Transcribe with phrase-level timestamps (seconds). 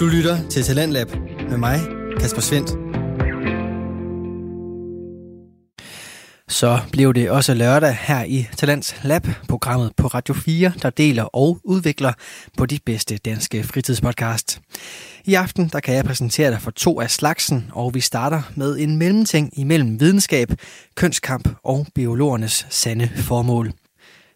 [0.00, 1.10] Du lytter til Talentlab
[1.50, 1.80] med mig,
[2.20, 2.70] Kasper Svendt.
[6.48, 11.22] Så blev det også lørdag her i Talents Lab, programmet på Radio 4, der deler
[11.22, 12.12] og udvikler
[12.56, 14.60] på de bedste danske fritidspodcast.
[15.24, 18.78] I aften der kan jeg præsentere dig for to af slagsen, og vi starter med
[18.78, 20.48] en mellemting imellem videnskab,
[20.94, 23.72] kønskamp og biologernes sande formål.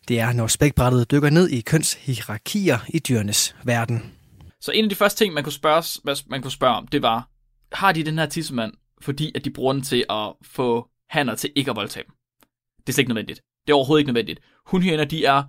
[0.08, 4.02] Det er, når spækbrættet dykker ned i kønshierarkier i dyrenes verden.
[4.64, 7.28] Så en af de første ting, man kunne spørge, man kunne spørge om, det var,
[7.72, 11.52] har de den her tissemand, fordi at de bruger den til at få hanner til
[11.56, 12.14] ikke at voldtage dem?
[12.78, 13.40] Det er slet ikke nødvendigt.
[13.66, 14.40] Det er overhovedet ikke nødvendigt.
[14.66, 15.42] Hunhyæner, de er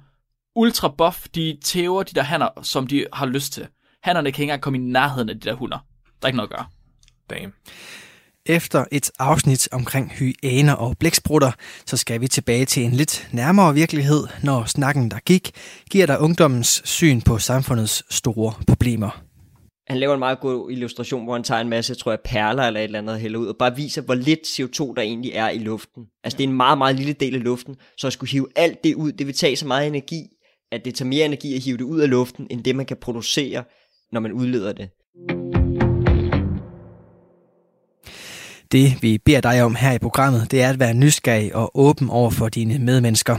[0.55, 3.67] ultra buff, de tæver de der hanner, som de har lyst til.
[4.03, 5.77] Hannerne kan ikke engang komme i nærheden af de der hunder.
[6.05, 6.67] Der er ikke noget at gøre.
[7.29, 7.53] Damn.
[8.49, 11.51] Efter et afsnit omkring hyæner og blæksprutter,
[11.85, 15.51] så skal vi tilbage til en lidt nærmere virkelighed, når snakken, der gik,
[15.91, 19.23] giver dig ungdommens syn på samfundets store problemer.
[19.87, 22.79] Han laver en meget god illustration, hvor han tager en masse, tror jeg, perler eller
[22.79, 25.57] et eller andet hælder ud, og bare viser, hvor lidt CO2 der egentlig er i
[25.57, 26.03] luften.
[26.23, 28.83] Altså det er en meget, meget lille del af luften, så at skulle hive alt
[28.83, 30.21] det ud, det vil tage så meget energi,
[30.71, 32.97] at det tager mere energi at hive det ud af luften, end det man kan
[32.97, 33.63] producere,
[34.11, 34.89] når man udleder det.
[38.75, 42.09] Det vi beder dig om her i programmet, det er at være nysgerrig og åben
[42.09, 43.37] over for dine medmennesker.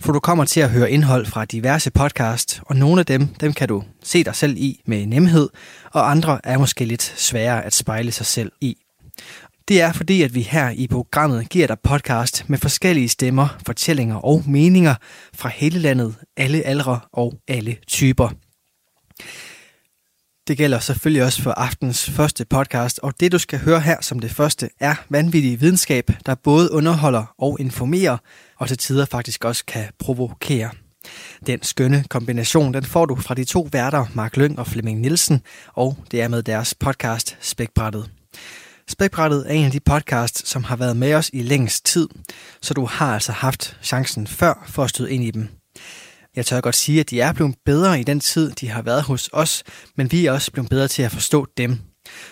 [0.00, 3.52] For du kommer til at høre indhold fra diverse podcast, og nogle af dem, dem
[3.52, 5.48] kan du se dig selv i med nemhed,
[5.92, 8.76] og andre er måske lidt sværere at spejle sig selv i.
[9.68, 14.16] Det er fordi, at vi her i programmet giver dig podcast med forskellige stemmer, fortællinger
[14.16, 14.94] og meninger
[15.34, 18.28] fra hele landet, alle aldre og alle typer.
[20.48, 24.18] Det gælder selvfølgelig også for aftens første podcast, og det du skal høre her som
[24.18, 28.16] det første er vanvittig videnskab, der både underholder og informerer,
[28.58, 30.70] og til tider faktisk også kan provokere.
[31.46, 35.42] Den skønne kombination, den får du fra de to værter, Mark Lyng og Flemming Nielsen,
[35.74, 38.10] og det er med deres podcast Spækbrættet.
[38.88, 42.08] Spækbrættet er en af de podcasts, som har været med os i længst tid,
[42.62, 45.61] så du har altså haft chancen før for at støde ind i dem.
[46.36, 49.02] Jeg tør godt sige, at de er blevet bedre i den tid, de har været
[49.02, 49.64] hos os,
[49.96, 51.78] men vi er også blevet bedre til at forstå dem.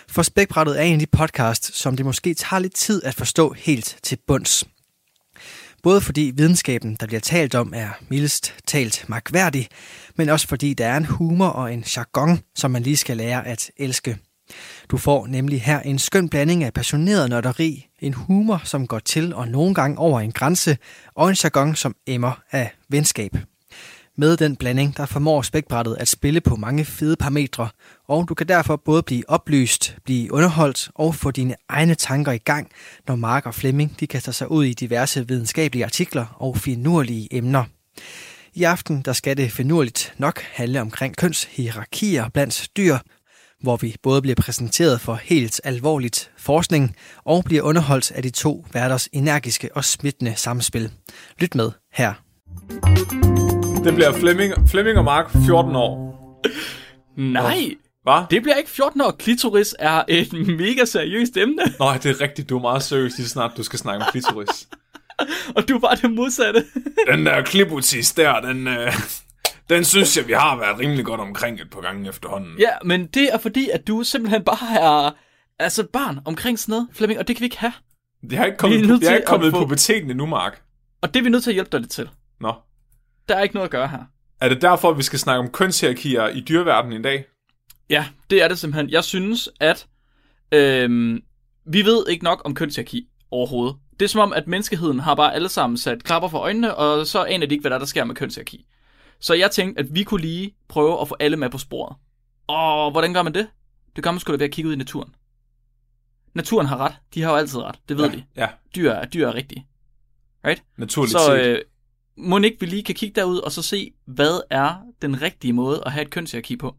[0.07, 3.53] For Spækbrættet er en af de podcast, som det måske tager lidt tid at forstå
[3.57, 4.63] helt til bunds.
[5.83, 9.67] Både fordi videnskaben, der bliver talt om, er mildest talt magværdig,
[10.15, 13.47] men også fordi der er en humor og en jargon, som man lige skal lære
[13.47, 14.17] at elske.
[14.89, 19.33] Du får nemlig her en skøn blanding af passioneret nørderi, en humor, som går til
[19.33, 20.77] og nogle gange over en grænse,
[21.15, 23.37] og en jargon, som emmer af venskab.
[24.17, 27.69] Med den blanding, der formår spækbrættet at spille på mange fede parametre,
[28.07, 32.37] og du kan derfor både blive oplyst, blive underholdt og få dine egne tanker i
[32.37, 32.71] gang,
[33.07, 37.63] når Mark og Flemming de kaster sig ud i diverse videnskabelige artikler og finurlige emner.
[38.53, 42.97] I aften der skal det finurligt nok handle omkring kønshierarkier blandt dyr,
[43.61, 48.65] hvor vi både bliver præsenteret for helt alvorligt forskning og bliver underholdt af de to
[48.73, 50.91] værters energiske og smittende samspil.
[51.39, 52.13] Lyt med her.
[53.83, 56.11] Det bliver Flemming, Flemming og Mark 14 år.
[57.17, 58.23] Nej, Hvad?
[58.29, 59.11] det bliver ikke 14 år.
[59.11, 62.49] Klitoris er et mega seriøst emne, Nå, det er rigtigt.
[62.49, 64.67] Du er meget seriøs lige snart, du skal snakke om klitoris.
[65.55, 66.65] og du er bare det modsatte.
[67.11, 68.93] Den der klibutis der, den, øh,
[69.69, 72.51] den synes jeg, vi har været rimelig godt omkring et par gange efterhånden.
[72.59, 75.11] ja, men det er fordi, at du simpelthen bare er
[75.59, 77.73] altså barn omkring sådan noget, Flemming, og det kan vi ikke have.
[78.29, 80.61] Det har ikke kommet, er det har til ikke kommet få- puberteten endnu, Mark.
[81.01, 82.09] Og det er vi nødt til at hjælpe dig lidt til.
[82.41, 82.53] Nå.
[83.29, 83.99] Der er ikke noget at gøre her.
[84.41, 87.25] Er det derfor, vi skal snakke om kønshierarkier i dyreverdenen i dag?
[87.89, 88.89] Ja, det er det simpelthen.
[88.89, 89.87] Jeg synes, at
[90.51, 91.23] øhm,
[91.65, 93.75] vi ved ikke nok om kønshierarki overhovedet.
[93.99, 97.07] Det er som om, at menneskeheden har bare alle sammen sat klapper for øjnene, og
[97.07, 98.65] så aner de ikke, hvad der, er, der sker med kønshierarki.
[99.19, 101.95] Så jeg tænkte, at vi kunne lige prøve at få alle med på sporet.
[102.47, 103.47] Og hvordan gør man det?
[103.95, 105.15] Det gør man sgu da ved at kigge ud i naturen.
[106.33, 106.93] Naturen har ret.
[107.13, 107.75] De har jo altid ret.
[107.89, 108.15] Det ved ja.
[108.15, 108.23] de.
[108.35, 109.67] Ja, Dyr er, dyr er rigtige.
[110.45, 110.63] Right?
[110.77, 111.61] naturligt Så øh,
[112.17, 115.83] må ikke vi lige kan kigge derud og så se, hvad er den rigtige måde
[115.85, 116.75] at have et kønshierarki på?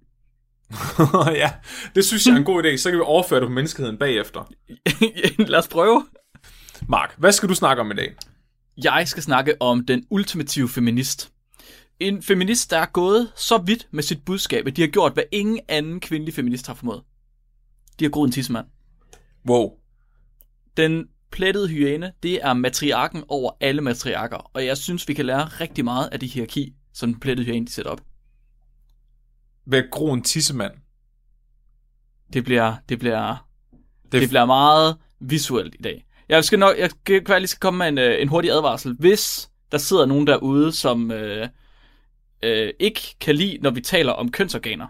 [1.43, 1.53] ja,
[1.95, 2.77] det synes jeg er en god idé.
[2.77, 4.53] Så kan vi overføre det på menneskeheden bagefter.
[5.51, 6.07] Lad os prøve.
[6.89, 8.15] Mark, hvad skal du snakke om i dag?
[8.85, 11.33] Jeg skal snakke om den ultimative feminist.
[12.01, 15.25] En feminist, der er gået så vidt med sit budskab, at de har gjort, hvad
[15.33, 17.03] ingen anden kvindelig feminist har formået.
[17.99, 18.67] De har groet en tissemand.
[19.49, 19.71] Wow.
[20.77, 25.45] Den plettede hyæne, det er matriarken over alle matriarker, og jeg synes, vi kan lære
[25.45, 28.01] rigtig meget af det hierarki, som den plettede hyæne de sætter op.
[29.73, 30.73] At gro en tissemand.
[32.33, 33.47] Det bliver, det bliver,
[34.13, 36.05] Det, det bliver meget visuelt i dag.
[36.29, 38.97] Jeg skal nok, jeg skal, jeg lige skal komme med en, øh, en hurtig advarsel.
[38.99, 41.49] Hvis der sidder nogen derude, som øh,
[42.43, 44.87] øh, ikke kan lide, når vi taler om kønsorganer,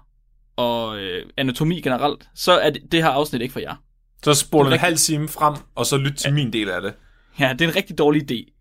[0.56, 3.76] og øh, anatomi generelt, så er det, det her afsnit ikke for jer.
[4.24, 6.34] Så spoler en Rigtig- halv time frem, og så lyt til ja.
[6.34, 6.94] min del af det.
[7.38, 8.58] Ja, det er en rigtig dårlig idé.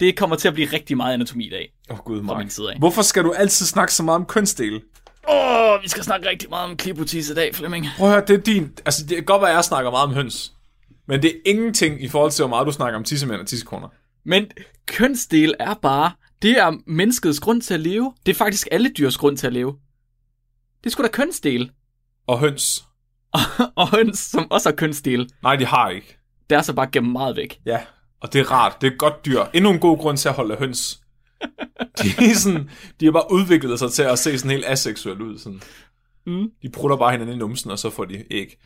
[0.00, 2.38] Det kommer til at blive rigtig meget anatomi i dag, Åh oh, gud, Mark.
[2.38, 2.78] min side af.
[2.78, 4.80] Hvorfor skal du altid snakke så meget om kønsdele?
[5.28, 7.86] Åh, oh, vi skal snakke rigtig meget om klipotis i dag, Flemming.
[7.96, 8.72] Prøv at høre, det er din...
[8.84, 10.52] Altså, det kan godt være, at jeg snakker meget om høns.
[11.08, 13.88] Men det er ingenting i forhold til, hvor meget du snakker om tissemænd og tissekoner.
[14.24, 14.46] Men
[14.86, 16.12] kønsdel er bare,
[16.42, 18.14] det er menneskets grund til at leve.
[18.26, 19.76] Det er faktisk alle dyrs grund til at leve.
[20.80, 21.70] Det er sgu da kønsdel.
[22.26, 22.84] Og høns.
[23.76, 26.18] og høns, som også har kønsdel, Nej, de har ikke.
[26.50, 27.58] det er så bare gemt meget væk.
[27.66, 27.80] Ja,
[28.20, 28.76] og det er rart.
[28.80, 29.42] Det er et godt dyr.
[29.54, 31.00] Endnu en god grund til at holde høns.
[32.02, 32.70] De, er sådan,
[33.00, 35.38] de har bare udviklet sig til at se sådan helt aseksuelt ud.
[35.38, 35.60] Sådan.
[36.26, 36.46] Mm.
[36.62, 38.56] De prutter bare hinanden i numsen, og så får de æg.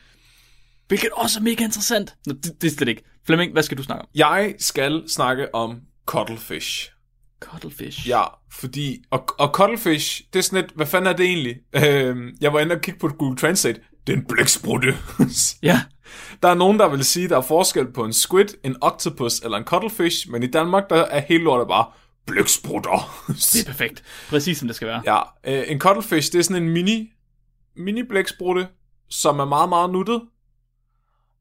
[0.88, 2.14] Hvilket også er mega interessant.
[2.26, 3.02] Nå, det, det er slet ikke.
[3.26, 4.08] Flemming, hvad skal du snakke om?
[4.14, 6.90] Jeg skal snakke om cuttlefish.
[7.40, 8.08] Cuttlefish.
[8.08, 8.22] Ja,
[8.52, 8.98] fordi...
[9.10, 10.72] Og, og cuttlefish, det er sådan lidt...
[10.76, 11.56] Hvad fanden er det egentlig?
[11.74, 13.80] Øh, jeg var inde og kigge på Google Translate.
[14.06, 14.94] Det er en blæksprutte.
[15.62, 15.81] Ja.
[16.43, 19.58] der er nogen, der vil sige, der er forskel på en squid, en octopus eller
[19.58, 21.87] en cuttlefish, men i Danmark, der er hele lortet bare
[22.26, 23.25] blæksprutter.
[23.53, 24.03] Det er perfekt.
[24.29, 25.03] Præcis som det skal være.
[25.06, 27.12] Ja, øh, en cuttlefish, det er sådan en mini,
[27.76, 28.69] mini blæksprutte,
[29.11, 30.23] som er meget, meget nuttet.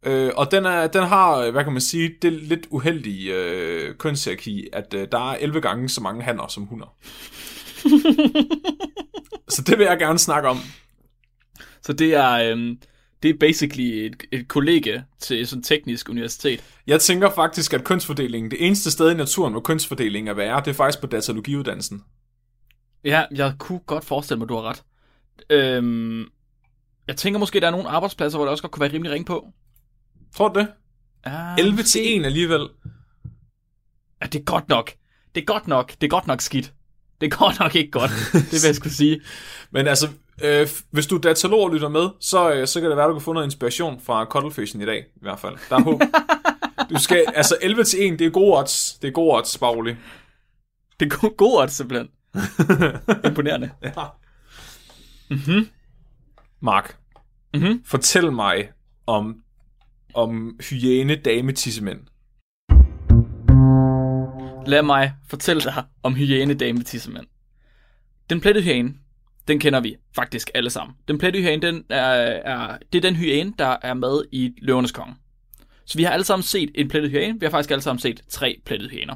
[0.06, 3.96] Øh, og den, er, den har, øh, hvad kan man sige, det lidt uheldige øh,
[3.98, 6.96] kønshierarki, at øh, der er 11 gange så mange hanner som hunder.
[9.54, 10.58] så det vil jeg gerne snakke om.
[11.86, 12.80] Så det er, øhm,
[13.24, 16.64] det er basically et, et kollega til sådan teknisk universitet.
[16.88, 20.68] Jeg tænker faktisk, at kønsfordelingen, det eneste sted i naturen, hvor kønsfordelingen er værre, det
[20.68, 22.04] er faktisk på datalogiuddannelsen.
[23.04, 24.84] Ja, jeg kunne godt forestille mig, du har ret.
[25.50, 26.26] Øhm,
[27.08, 29.26] jeg tænker måske, der er nogle arbejdspladser, hvor der også godt kunne være rimelig ring
[29.26, 29.48] på.
[30.36, 30.68] Tror du det?
[31.26, 32.70] Ja, 11 til 1 alligevel.
[34.22, 34.92] Ja, det er godt nok.
[35.36, 35.92] Det er godt nok.
[35.92, 36.74] Det er godt nok skidt.
[37.22, 38.12] Det godt nok ikke godt.
[38.34, 39.22] det vil jeg skulle sige.
[39.72, 40.10] Men altså,
[40.44, 43.22] øh, hvis du datalog og lytter med, så, øh, så kan det være, du kan
[43.22, 45.56] få noget inspiration fra Cuttlefishen i dag, i hvert fald.
[45.70, 46.02] Der er håb.
[46.90, 48.98] du skal, altså 11 til 1, det er gode odds.
[49.02, 49.98] Det er gode odds, rolig.
[51.00, 52.10] Det er go- god odds, simpelthen.
[53.30, 53.70] Imponerende.
[53.84, 53.92] Ja.
[55.30, 55.68] Mm-hmm.
[56.62, 56.98] Mark,
[57.54, 57.82] Mhm.
[57.86, 58.70] fortæl mig
[59.08, 59.36] om,
[60.14, 62.00] om hyæne dame tissemænd.
[64.68, 67.26] Lad mig fortælle dig om hyæne dame tissemænd.
[68.30, 68.94] Den plettede hyæne,
[69.48, 70.96] den kender vi faktisk alle sammen.
[71.08, 74.92] Den plettede hyæne, den er, er, det er den hyæne, der er med i Løvernes
[74.92, 75.16] Konge.
[75.86, 77.40] Så vi har alle sammen set en plettet hyæne.
[77.40, 79.16] Vi har faktisk alle sammen set tre plettede hyæner.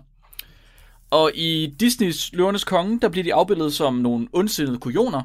[1.11, 5.21] Og i Disneys Løvernes Konge, der bliver de afbildet som nogle ondsindede kujoner,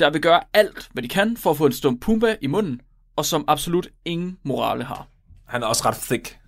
[0.00, 2.80] der vil gøre alt, hvad de kan for at få en stum pumba i munden,
[3.16, 5.08] og som absolut ingen morale har.
[5.46, 6.41] Han er også ret thick.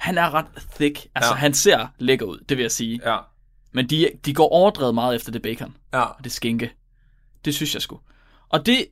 [0.00, 1.06] Han er ret thick.
[1.14, 1.36] Altså, Ja.
[1.36, 3.00] han ser lækker ud, det vil jeg sige.
[3.12, 3.18] Ja.
[3.72, 6.00] Men de, de går overdrevet meget efter det bacon Ja.
[6.00, 6.72] og det skinke.
[7.44, 8.00] Det synes jeg sgu.
[8.48, 8.86] Og det,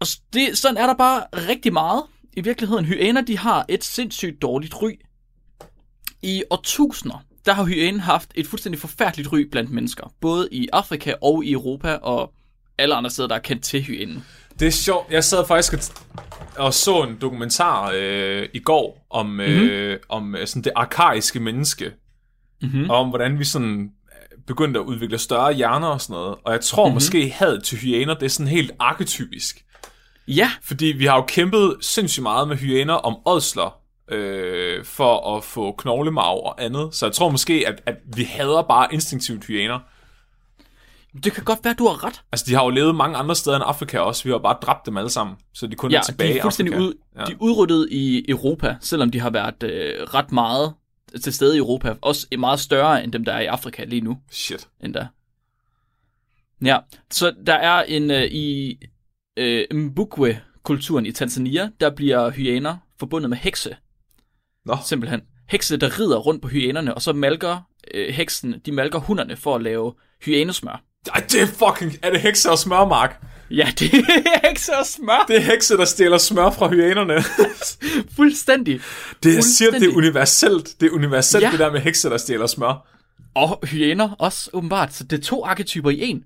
[0.00, 2.02] og det, sådan er der bare rigtig meget.
[2.32, 4.90] I virkeligheden, hyæner, de har et sindssygt dårligt ry.
[6.22, 10.12] I årtusinder, der har hyænen haft et fuldstændig forfærdeligt ry blandt mennesker.
[10.20, 12.32] Både i Afrika og i Europa, og
[12.78, 14.24] alle andre steder, der er kendt til hyænen.
[14.58, 15.12] Det er sjovt.
[15.12, 15.80] Jeg sad faktisk og,
[16.56, 21.92] og så en dokumentar øh, i går om, øh, om øh, sådan det arkaiske menneske.
[22.62, 22.90] Mhm.
[22.90, 26.36] Og om hvordan vi sådan øh, begyndte at udvikle større hjerner og sådan noget.
[26.44, 26.94] Og jeg tror mm-hmm.
[26.94, 29.64] måske hadet til hyæner, det er sådan helt arketypisk.
[30.28, 35.44] Ja, Fordi vi har jo kæmpet sindssygt meget med hyæner om ådsler, øh, for at
[35.44, 36.94] få knoglemarv og andet.
[36.94, 39.78] Så jeg tror måske, at, at vi hader bare instinktivt hyæner.
[41.24, 42.22] Det kan godt være, du har ret.
[42.32, 44.24] Altså, de har jo levet mange andre steder end Afrika også.
[44.24, 46.42] Vi har bare dræbt dem alle sammen, så de kun Ja, er tilbage de er
[46.42, 46.88] fuldstændig Afrika.
[46.88, 47.24] ud, ja.
[47.24, 50.74] de er udryddet i Europa, selvom de har været øh, ret meget
[51.22, 51.94] til stede i Europa.
[52.00, 54.18] Også meget større end dem, der er i Afrika lige nu.
[54.30, 54.68] Shit.
[54.80, 55.06] endda.
[56.64, 56.78] Ja,
[57.10, 58.78] så der er en øh, i
[59.36, 63.76] øh, Mbukwe-kulturen i Tanzania, der bliver hyæner forbundet med hekse,
[64.64, 65.20] Nå, simpelthen.
[65.48, 67.58] Hekse, der rider rundt på hyænerne, og så malker
[67.94, 70.84] øh, heksen, de malker hunderne for at lave hyænesmør.
[71.14, 71.98] Ej, det er fucking...
[72.02, 73.22] Er det hekse og smørmark?
[73.50, 75.24] Ja, det er hekse og smør.
[75.28, 77.22] Det er hekse, der stjæler smør fra hyænerne.
[78.16, 78.80] Fuldstændig.
[79.22, 80.80] det, jeg siger, det er universelt.
[80.80, 81.50] Det er universelt, ja.
[81.50, 82.86] Det der med hekse, der stjæler smør.
[83.34, 84.94] Og hyæner også, åbenbart.
[84.94, 86.16] Så det er to arketyper i en.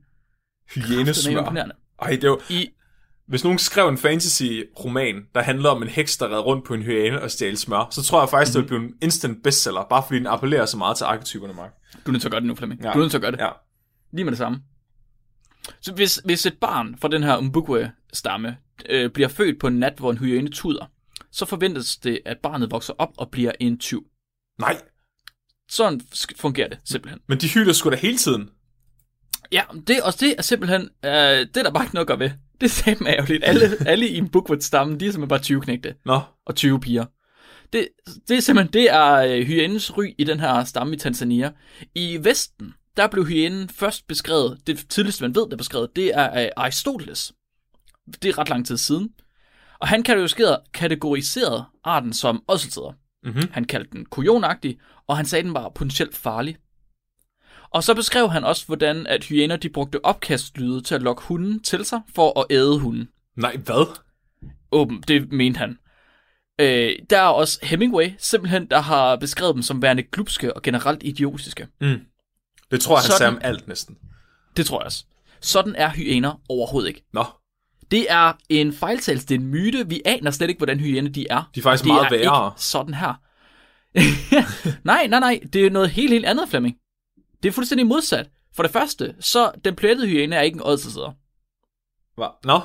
[0.76, 1.70] Er Hyænesmør.
[2.02, 2.40] Ej, det er jo...
[2.48, 2.68] I,
[3.28, 6.82] Hvis nogen skrev en fantasy-roman, der handler om en heks, der redder rundt på en
[6.82, 8.68] hyæne og stjæler smør, så tror jeg faktisk, mm-hmm.
[8.68, 11.70] det vil blive en instant bestseller, bare fordi den appellerer så meget til arketyperne, Mark.
[11.92, 12.80] du er nødt til at gøre det nu, Flemming.
[12.82, 12.92] Ja.
[12.92, 13.40] Du er nødt til at gøre det.
[13.40, 13.48] Ja.
[14.16, 14.58] Lige med det samme.
[15.80, 18.56] Så hvis, hvis et barn fra den her Umbukwe-stamme
[18.88, 20.86] øh, bliver født på en nat, hvor en hyæne tuder,
[21.32, 24.06] så forventes det, at barnet vokser op og bliver en tyv.
[24.58, 24.80] Nej,
[25.68, 26.00] Sådan
[26.36, 27.20] fungerer det simpelthen.
[27.28, 28.50] men de hyler sgu da hele tiden.
[29.52, 32.18] Ja, det, og det er simpelthen, øh, det er der bare ikke noget at gøre
[32.18, 32.30] ved.
[32.60, 33.44] Det er simpelthen ærgerligt.
[33.44, 37.04] Alle, alle i en Bookwood-stamme, de er simpelthen bare 20 knægte Nå, og 20 piger.
[37.72, 37.88] Det,
[38.28, 41.52] det er simpelthen, det er øh, hyænens ry i den her stamme i Tanzania.
[41.94, 46.14] I Vesten, der blev hyænen først beskrevet, det tidligste man ved, der er beskrevet, det
[46.14, 47.32] er af Aristoteles.
[48.22, 49.12] Det er ret lang tid siden.
[49.78, 50.02] Og han
[50.74, 52.92] kategoriserede, arten som ådseltider.
[53.24, 53.50] Mhm.
[53.52, 56.56] Han kaldte den kujonagtig, og han sagde, den var potentielt farlig.
[57.70, 61.62] Og så beskrev han også, hvordan at hyæner de brugte opkastlyde til at lokke hunden
[61.62, 63.08] til sig for at æde hunden.
[63.36, 63.98] nej, hvad?
[64.72, 65.78] Åben, det mente han.
[66.60, 71.02] Øh, der er også Hemingway, simpelthen, der har beskrevet dem som værende glupske og generelt
[71.02, 71.68] idiotiske.
[72.70, 73.18] Det tror jeg, han Sådan.
[73.18, 73.98] sagde om alt næsten.
[74.56, 75.04] Det tror jeg også.
[75.40, 77.04] Sådan er hyæner overhovedet ikke.
[77.12, 77.24] Nå,
[77.90, 79.88] Det er en fejltagelse, det er en myte.
[79.88, 81.50] Vi aner slet ikke, hvordan hyæner de er.
[81.54, 82.46] De er faktisk det meget er værre.
[82.52, 83.14] Ikke sådan her.
[84.84, 85.40] nej, nej, nej.
[85.52, 86.76] Det er noget helt, helt andet, Flemming.
[87.42, 88.28] Det er fuldstændig modsat.
[88.54, 91.12] For det første, så den plettede hyæne er ikke en ådselsider.
[92.16, 92.26] Hva?
[92.44, 92.60] Nå,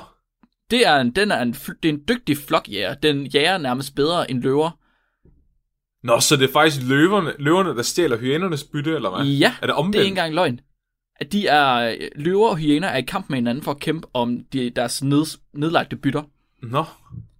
[0.70, 2.94] Det er en, den er en, det er en dygtig flokjæger.
[2.94, 4.70] Den jager nærmest bedre end løver.
[6.02, 9.26] Nå, så det er faktisk løverne, løverne der stjæler hyænernes bytte, eller hvad?
[9.26, 9.92] Ja, Er det omvendt?
[9.92, 10.60] det er ikke engang løgn.
[11.20, 14.44] At de er, løver og hyæner er i kamp med hinanden for at kæmpe om
[14.52, 16.22] de, deres ned, nedlagte bytter.
[16.62, 16.84] Nå,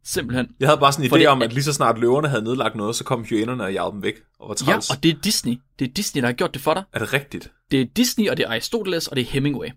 [0.04, 0.48] Simpelthen.
[0.60, 2.74] jeg havde bare sådan en idé det- om, at lige så snart løverne havde nedlagt
[2.74, 4.90] noget, så kom hyænerne og jagede dem væk og var Ja, træls.
[4.90, 5.58] og det er Disney.
[5.78, 6.82] Det er Disney, der har gjort det for dig.
[6.92, 7.52] Er det rigtigt?
[7.70, 9.68] Det er Disney, og det er Aristoteles, og det er Hemingway.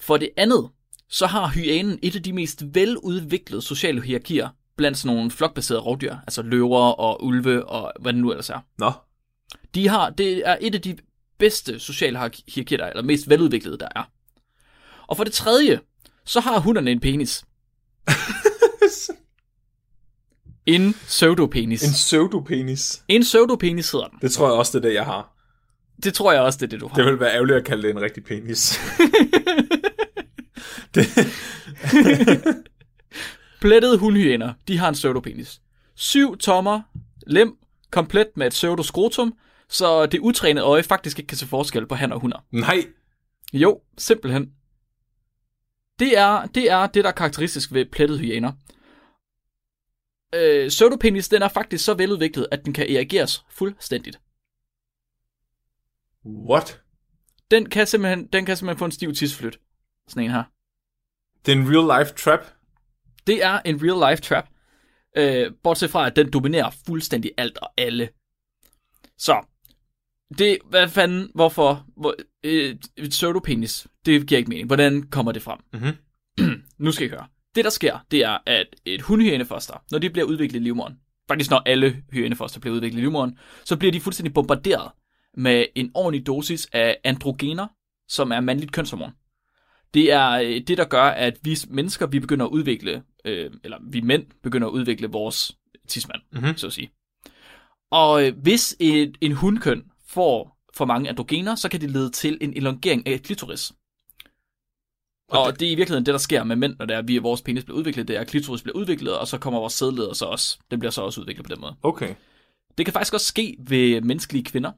[0.00, 0.68] For det andet,
[1.10, 6.16] så har hyænen et af de mest veludviklede sociale hierarkier blandt sådan nogle flokbaserede rovdyr,
[6.26, 8.58] altså løver og ulve og hvad det nu ellers er.
[8.78, 8.92] Nå,
[9.74, 10.96] De har, det er et af de
[11.38, 14.10] bedste sociale hier- hierarkier, der er, eller mest veludviklede, der er.
[15.06, 15.80] Og for det tredje,
[16.24, 17.44] så har hunderne en penis.
[20.66, 21.82] en pseudopenis.
[21.82, 23.02] en En, pseudopenis.
[23.08, 24.18] en pseudopenis hedder den.
[24.22, 25.34] Det tror jeg også, det er det, jeg har.
[26.02, 26.94] Det tror jeg også, det er det, du har.
[26.94, 28.80] Det vil være ærgerligt at kalde det en rigtig penis.
[30.94, 31.06] det,
[33.60, 35.60] Plettede hundhyæner, de har en pseudopenis.
[35.94, 36.82] Syv tommer,
[37.26, 37.58] lem,
[37.90, 39.38] komplet med et pseudoskrotum,
[39.68, 42.44] så det utrænede øje faktisk ikke kan se forskel på han og hunder.
[42.50, 42.86] nej,
[43.52, 44.52] Jo, simpelthen.
[45.98, 48.52] Det er, det er det, der er karakteristisk ved plettede hyæner.
[50.34, 54.20] Øh, pseudopenis, den er faktisk så veludviklet, at den kan erigeres fuldstændigt.
[56.26, 56.82] what?
[57.50, 59.60] Den kan simpelthen, den kan simpelthen få en stiv tidsflyt.
[60.08, 60.44] Sådan en her.
[61.46, 62.40] Det er en real life trap.
[63.28, 64.44] Det er en real life trap.
[65.16, 68.08] Øh, bortset fra, at den dominerer fuldstændig alt og alle.
[69.18, 69.46] Så,
[70.38, 72.76] det, hvad fanden, hvorfor, hvor, øh,
[73.10, 74.66] pseudopenis, det giver ikke mening.
[74.66, 75.58] Hvordan kommer det frem?
[75.72, 75.96] Mhm.
[76.84, 77.26] nu skal I høre.
[77.54, 81.50] Det, der sker, det er, at et hundhyænefoster, når de bliver udviklet i livmoderen, faktisk
[81.50, 84.90] når alle hyænefoster bliver udviklet i livmoderen, så bliver de fuldstændig bombarderet
[85.36, 87.66] med en ordentlig dosis af androgener,
[88.08, 89.12] som er mandligt kønshormon.
[89.94, 93.78] Det er øh, det, der gør, at vi mennesker, vi begynder at udvikle, øh, eller
[93.90, 95.56] vi mænd begynder at udvikle vores
[95.88, 96.40] tidsmand, Mhm.
[96.42, 96.56] mm-hmm.
[96.56, 96.90] så at sige.
[97.90, 102.38] Og øh, hvis et, en hundkøn får for mange androgener, så kan det lede til
[102.40, 103.72] en elongering af klitoris.
[105.30, 106.98] Og Og det, det er i virkeligheden det, der sker med mænd, når det er,
[106.98, 109.60] at vi, vores penis bliver udviklet, det er, at klitoris bliver udviklet, og så kommer
[109.60, 110.58] vores sædleder så også.
[110.70, 111.76] Den bliver så også udviklet på den måde.
[111.82, 112.14] Okay.
[112.78, 114.72] Det kan faktisk også ske ved menneskelige kvinder.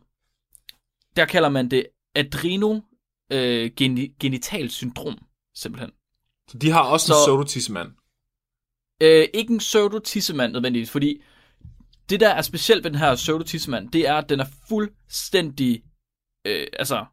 [1.16, 2.80] Der kalder man det adreno
[3.30, 5.18] øh, geni- genital syndrom,
[5.54, 5.90] simpelthen.
[6.48, 7.12] Så de har også så...
[7.12, 7.92] en pseudotissemand.
[9.02, 11.22] Øh, ikke en pseudotissemand nødvendigvis, fordi
[12.10, 15.82] det, der er specielt ved den her pseudotissemand, det er, at den er fuldstændig
[16.46, 17.04] øh, altså,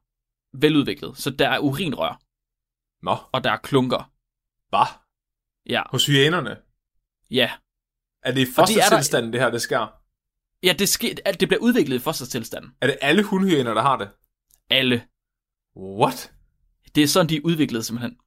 [0.54, 1.18] veludviklet.
[1.18, 2.22] Så der er urinrør,
[3.06, 4.12] Nå, og der er klunker.
[4.70, 4.86] hvad?
[5.70, 6.58] Ja, Hos hyænerne.
[7.32, 7.52] ja.
[8.24, 9.88] Er det i Og det er der- fostertilstanden, det her, det sker?
[10.64, 12.72] Ja, det, sker, det bliver udviklet i fostertilstanden.
[12.82, 14.10] Er det alle hundhyæner, der har det?
[14.70, 15.08] Alle.
[15.78, 16.32] What?
[16.96, 18.18] Det er sådan, de er udviklet simpelthen.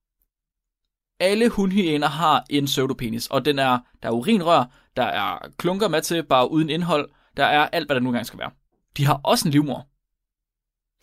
[1.20, 4.64] Alle hundhyæner har en pseudopenis, og den er, der er urinrør,
[4.96, 8.26] der er klunker med til, bare uden indhold, der er alt, hvad der nu engang
[8.26, 8.50] skal være.
[8.96, 9.88] De har også en livmor.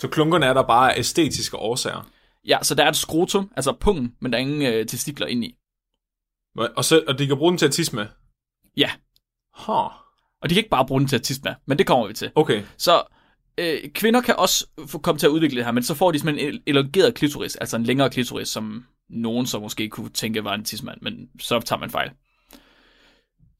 [0.01, 2.10] Så klunkerne er der bare af æstetiske årsager.
[2.48, 5.48] Ja, så der er et skrotum, altså pungen, men der er ingen øh, testikler inde
[5.48, 5.58] i.
[6.77, 8.08] Og, så, og de kan bruge den til at tisse med?
[8.77, 8.92] Ja,
[9.58, 9.92] Huh.
[10.42, 12.13] og de kan ikke bare bruge den til at tisse med, men det kommer vi
[12.13, 12.32] til.
[12.36, 12.63] Okay.
[12.77, 13.04] Så
[13.58, 16.20] øh, kvinder kan også få komme til at udvikle det her, men så får de
[16.20, 20.54] simpelthen en elongeret klitoris, altså en længere klitoris, som nogen så måske kunne tænke var
[20.54, 22.12] en tidsmand, men så tager man fejl.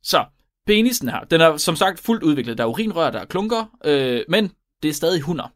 [0.04, 0.25] Så,
[0.68, 2.58] penisen her, den er som sagt fuldt udviklet.
[2.58, 4.51] Der er urinrør, der er klunker, øh, men
[4.84, 5.54] det er stadig hunder.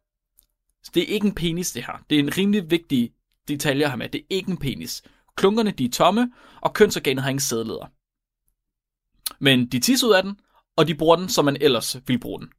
[0.84, 2.04] Så det er ikke en penis, det her.
[2.10, 3.12] Det er en rimelig vigtig
[3.48, 4.10] detalje at have med.
[4.10, 5.04] Det er ikke en penis.
[5.36, 6.32] Klunkerne, de er tomme,
[6.62, 7.88] og kønsorganet har ingen sædleder.
[9.44, 10.36] Men de tisser ud af den,
[10.78, 12.50] og de bruger den, som man ellers ville bruge den.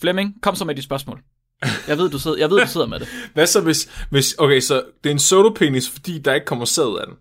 [0.00, 1.20] Flemming, kom så med dit spørgsmål.
[1.88, 3.08] Jeg ved, du sidder, jeg ved, du sidder med det.
[3.34, 4.34] Hvad så hvis, hvis...
[4.38, 7.16] Okay, så det er en pseudopenis, fordi der ikke kommer sæd af den.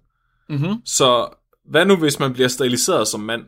[0.58, 0.82] Mm-hmm.
[0.86, 1.28] Så
[1.70, 3.42] hvad nu, hvis man bliver steriliseret som mand,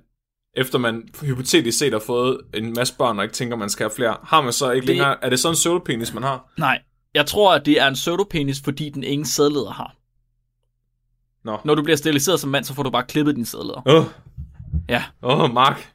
[0.58, 3.96] efter man hypotetisk set har fået en masse børn, og ikke tænker, man skal have
[3.96, 4.18] flere?
[4.24, 5.24] Har man så ikke Det- længere...
[5.24, 6.52] Er det sådan en pseudopenis, man har?
[6.58, 6.82] Nej,
[7.14, 9.96] jeg tror, at det er en pseudopenis, fordi den ingen sædleder har.
[11.44, 11.58] Nå.
[11.66, 13.82] Når du bliver steriliseret som mand, så får du bare klippet din sædleder.
[13.86, 14.06] Åh,
[14.90, 15.92] Ja, oh, Mark.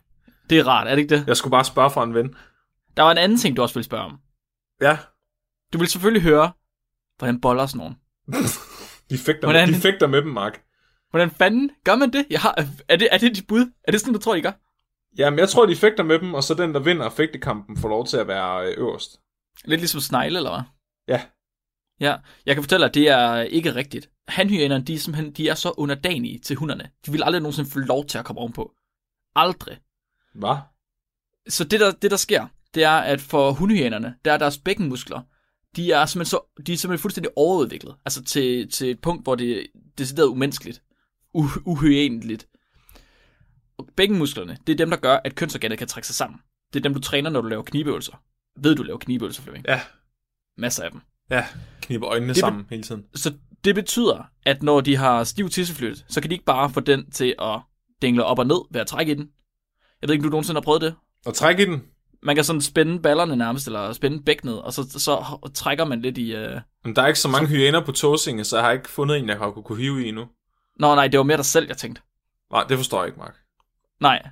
[0.50, 1.24] det er rart, er det ikke det?
[1.26, 2.34] Jeg skulle bare spørge fra en ven.
[2.96, 4.18] Der var en anden ting, du også ville spørge om.
[4.80, 4.98] Ja,
[5.72, 6.52] Du vil selvfølgelig høre,
[7.18, 7.94] hvordan boller sådan nogen.
[9.10, 10.62] de fægter, Hvordan- de fægter med dem, Mark.
[11.10, 12.26] Hvordan fanden gør man det?
[12.30, 13.72] Jeg har, er, det er det dit bud?
[13.84, 14.52] Er det sådan, du tror, I gør?
[15.18, 18.06] Jamen, jeg tror, de fægter med dem, og så den, der vinder fægtekampen, får lov
[18.06, 19.20] til at være øh, øverst.
[19.64, 20.62] Lidt ligesom snegle, eller hvad?
[21.08, 21.22] Ja.
[22.00, 24.10] Ja, jeg kan fortælle dig, at det er ikke rigtigt.
[24.28, 26.90] Hanhyenerne, de er simpelthen de er så underdanige til hunderne.
[27.06, 28.72] De vil aldrig nogensinde få lov til at komme ovenpå.
[29.34, 29.78] Aldrig.
[30.34, 30.56] Hvad?
[31.48, 35.20] Så det der, det, der sker, det er, at for hundhyenerne, der er deres bækkenmuskler,
[35.76, 37.94] de er simpelthen, så, de er simpelthen fuldstændig overudviklet.
[38.04, 39.64] Altså til, til et punkt, hvor det er
[39.98, 40.82] decideret umenneskeligt.
[41.34, 41.50] Uh.
[43.78, 46.40] Og bækkenmusklerne, det er dem, der gør, at kønsorganet kan trække sig sammen.
[46.72, 48.22] Det er dem, du træner, når du laver knibeøvelser.
[48.60, 49.64] Ved du laver knibeøvelser, Flemming?
[49.68, 49.80] Ja,
[50.58, 51.00] Masser af dem.
[51.30, 51.46] ja.
[51.80, 53.04] Kniber øjnene Det sammen hele tiden.
[53.14, 56.80] Så det betyder, at når de har stiv tisseflyt, så kan de ikke bare få
[56.80, 57.60] den til at
[58.02, 59.30] dingle op og ned ved at trække i den.
[60.02, 60.94] Jeg ved ikke, om du nogensinde har prøvet det.
[61.26, 61.82] Og træk i den.
[62.26, 66.18] Man kan sådan spænde ballerne nærmest, eller spænde bækkenet, og så, så trækker man lidt
[66.18, 66.34] i...
[66.34, 66.60] Øh...
[66.84, 69.28] Men der er ikke så mange hyæner på Tåsinge, så jeg har ikke fundet en,
[69.28, 70.24] jeg har kunne, kunne hive i endnu.
[70.78, 72.02] Nå nej, det var mere dig selv, jeg tænkte.
[72.52, 73.34] Nej, det forstår jeg ikke, Mark.
[74.00, 74.22] Nej.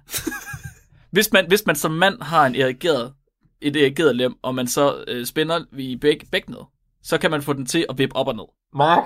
[1.13, 3.13] hvis, man, hvis man som mand har en erigeret,
[3.61, 6.67] et erigeret lem, og man så øh, spænder i bæk, bækkenet,
[7.03, 8.45] så kan man få den til at vippe op og ned.
[8.75, 9.05] Mark!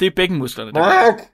[0.00, 1.10] Det er bækkenmusklerne, der gør.
[1.16, 1.24] det.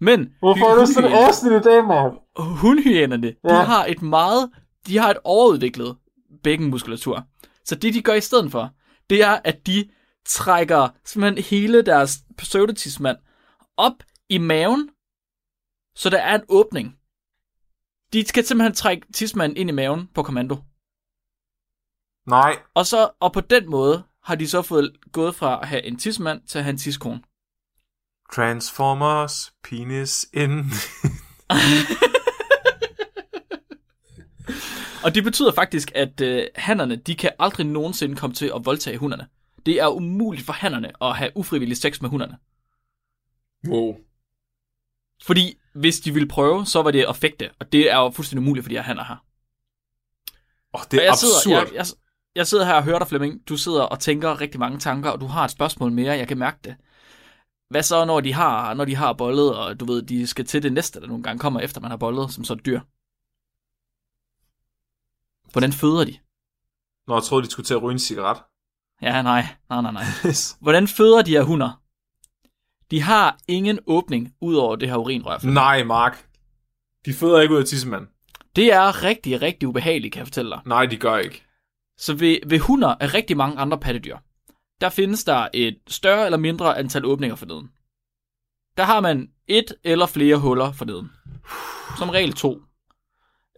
[0.00, 2.12] Men hundhyæner- æsligt i dag, Mark?
[2.38, 3.54] hundhyænerne, de Ja.
[3.62, 4.50] har et meget,
[4.86, 5.96] de har et overudviklet
[6.42, 7.26] bækkenmuskulatur.
[7.64, 8.74] Så det, de gør i stedet for,
[9.10, 9.90] det er, at de
[10.26, 13.18] trækker simpelthen hele deres pseudotismand
[13.76, 13.92] op
[14.28, 14.90] i maven,
[15.96, 16.98] så der er en åbning.
[18.12, 20.56] De skal simpelthen trække tismanden ind i maven på kommando.
[22.26, 22.58] Nej.
[22.74, 25.98] Og, så, og på den måde har de så fået gået fra at have en
[25.98, 27.22] tismand til at have en tiskone.
[28.32, 30.64] Transformers, penis in...
[35.04, 38.98] Og det betyder faktisk, at øh, hannerne, de kan aldrig nogensinde komme til at voldtage
[38.98, 39.26] hunderne.
[39.66, 42.36] Det er umuligt for hannerne at have ufrivillig sex med hunderne.
[43.68, 43.96] wow.
[45.24, 47.50] Fordi hvis de ville prøve, så var det at fægte.
[47.60, 49.24] Og det er jo fuldstændig umuligt for de her hanner her.
[50.72, 51.42] Oh, det er jeg absurd.
[51.42, 51.86] sidder, jeg, jeg,
[52.34, 53.48] jeg sidder her og hører dig, Flemming.
[53.48, 56.12] Du sidder og tænker rigtig mange tanker, og du har et spørgsmål mere.
[56.12, 56.76] Jeg kan mærke det.
[57.70, 60.62] Hvad så, når de har, når de har bollet, og du ved, de skal til
[60.62, 62.80] det næste, der nogle gange kommer efter, man har bollet som så dyr?
[65.52, 66.18] Hvordan føder de?
[67.06, 68.42] Nå, jeg troede, de skulle til at ryge en cigaret.
[69.02, 70.04] Ja, nej, nej, nej, nej.
[70.60, 71.82] Hvordan føder de her hunder?
[72.90, 75.38] De har ingen åbning ud over det her urinrør.
[75.46, 76.26] Nej, Mark.
[77.06, 78.06] De føder ikke ud af tissemand.
[78.56, 80.60] Det er rigtig, rigtig ubehageligt, kan jeg fortælle dig.
[80.66, 81.42] Nej, de gør ikke.
[81.96, 84.16] Så ved, ved hunder af rigtig mange andre pattedyr,
[84.80, 87.70] der findes der et større eller mindre antal åbninger for neden.
[88.76, 91.12] Der har man et eller flere huller for neden.
[91.98, 92.62] Som regel to.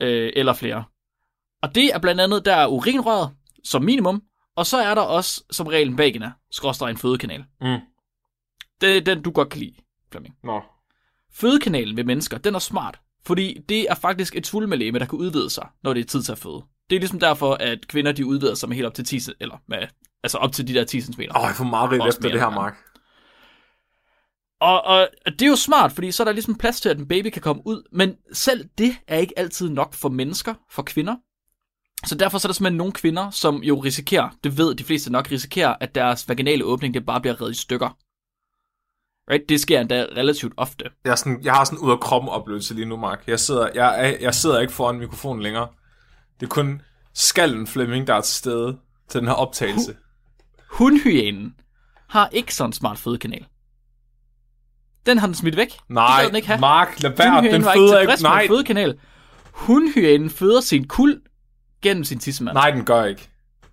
[0.01, 0.85] Øh, eller flere.
[1.65, 3.31] Og det er blandt andet, der er urinrøret,
[3.65, 4.23] som minimum,
[4.57, 7.45] og så er der også som regel en vagina, skråstrej en fødekanal.
[7.61, 7.79] Mm.
[8.81, 9.75] Det er den, du godt kan lide,
[10.11, 10.35] Flemming.
[10.43, 10.63] Nå.
[11.33, 15.51] Fødekanalen ved mennesker, den er smart, fordi det er faktisk et svulmelæme, der kan udvide
[15.51, 16.63] sig, når det er tid til at føde.
[16.91, 19.31] Det er ligesom derfor, at kvinder de udvider sig med helt op til 10 cm,
[19.41, 19.79] eller med,
[20.23, 21.21] altså op til de der 10 cm.
[21.21, 22.51] Åh, oh, jeg får meget efter mere det her.
[22.51, 22.77] Mark.
[24.61, 27.09] Og, og det er jo smart, fordi så er der ligesom plads til, at en
[27.09, 31.17] baby kan komme ud, men selv det er ikke altid nok for mennesker, for kvinder.
[32.07, 35.13] Så derfor så er der simpelthen nogle kvinder, som jo risikerer, det ved de fleste
[35.13, 37.97] nok, risikerer, at deres vaginale åbning, det bare bliver reddet i stykker.
[39.31, 39.49] Right?
[39.49, 40.85] Det sker endda relativt ofte.
[41.05, 43.25] Jeg, er sådan, jeg har sådan ud af kroppen oplevelse lige nu, Mark.
[43.27, 45.69] Jeg sidder, jeg, jeg sidder ikke foran mikrofonen længere.
[46.41, 46.83] Det er kun
[47.15, 49.97] skallen Flemming, der er til stede til den her optagelse.
[50.71, 51.55] Hundhyænen
[52.09, 53.47] har ikke sådan en smart fødekanal.
[55.07, 55.71] Den har den smidt væk.
[55.71, 56.61] det Nej, gad den ikke have.
[56.61, 57.43] Mark, lad være.
[57.43, 58.23] Den ikke føder ikke.
[58.23, 58.99] Nej, fødekanal.
[59.53, 61.21] Hundhyænen føder sin kul
[61.85, 62.55] gennem sin tissemand.
[62.55, 63.29] nej, den gør ikke.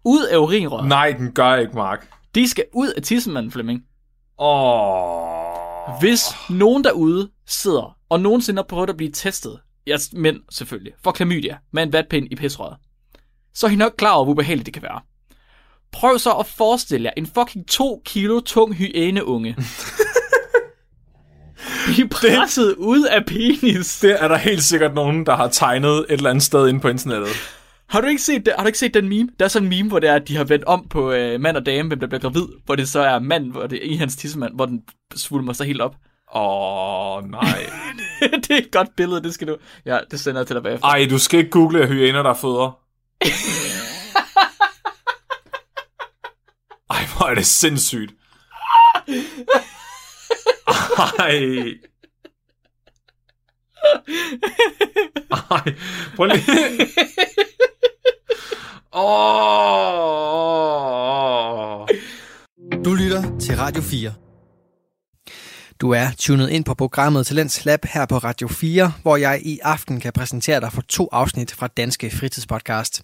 [0.05, 0.87] Ud af urinrøret.
[0.87, 2.07] Nej, den gør ikke, Mark.
[2.35, 3.83] De skal ud af tissemanden, Flemming.
[4.39, 5.99] Åh.
[5.99, 11.11] Hvis nogen derude sidder og nogensinde har prøvet at blive testet, ja, mænd selvfølgelig, for
[11.11, 12.77] klamydia med en vatpind i pisrøret,
[13.53, 14.99] så er I nok klar over, hvor ubehageligt det kan være.
[15.91, 19.55] Prøv så at forestille jer en fucking 2 kilo tung hyæneunge.
[21.85, 23.99] Blive presset ud af penis.
[23.99, 26.87] Det er der helt sikkert nogen, der har tegnet et eller andet sted inde på
[26.87, 27.29] internettet.
[27.91, 28.53] Har du ikke set, det?
[28.57, 29.29] har du ikke set den meme?
[29.39, 31.41] Der er sådan en meme, hvor det er, at de har vendt om på øh,
[31.41, 33.91] mand og dame, hvem der bliver gravid, hvor det så er mand, hvor det er
[33.91, 34.83] i hans tissemand, hvor den
[35.15, 35.95] svulmer sig helt op.
[36.35, 37.69] Åh, oh, nej.
[38.47, 39.57] det er et godt billede, det skal du...
[39.85, 40.87] Ja, det sender jeg til dig bagefter.
[40.87, 42.79] Ej, du skal ikke google hyæner, der føder.
[46.93, 48.13] Ej, hvor er det sindssygt.
[51.19, 51.73] Ej.
[55.51, 55.73] Ej,
[56.15, 56.43] prøv lige.
[58.93, 59.01] Åh.
[62.85, 64.13] Du lytter til Radio 4.
[65.81, 69.59] Du er tunet ind på programmet Talents Lab her på Radio 4, hvor jeg i
[69.63, 73.01] aften kan præsentere dig for to afsnit fra Danske Fritidspodcast.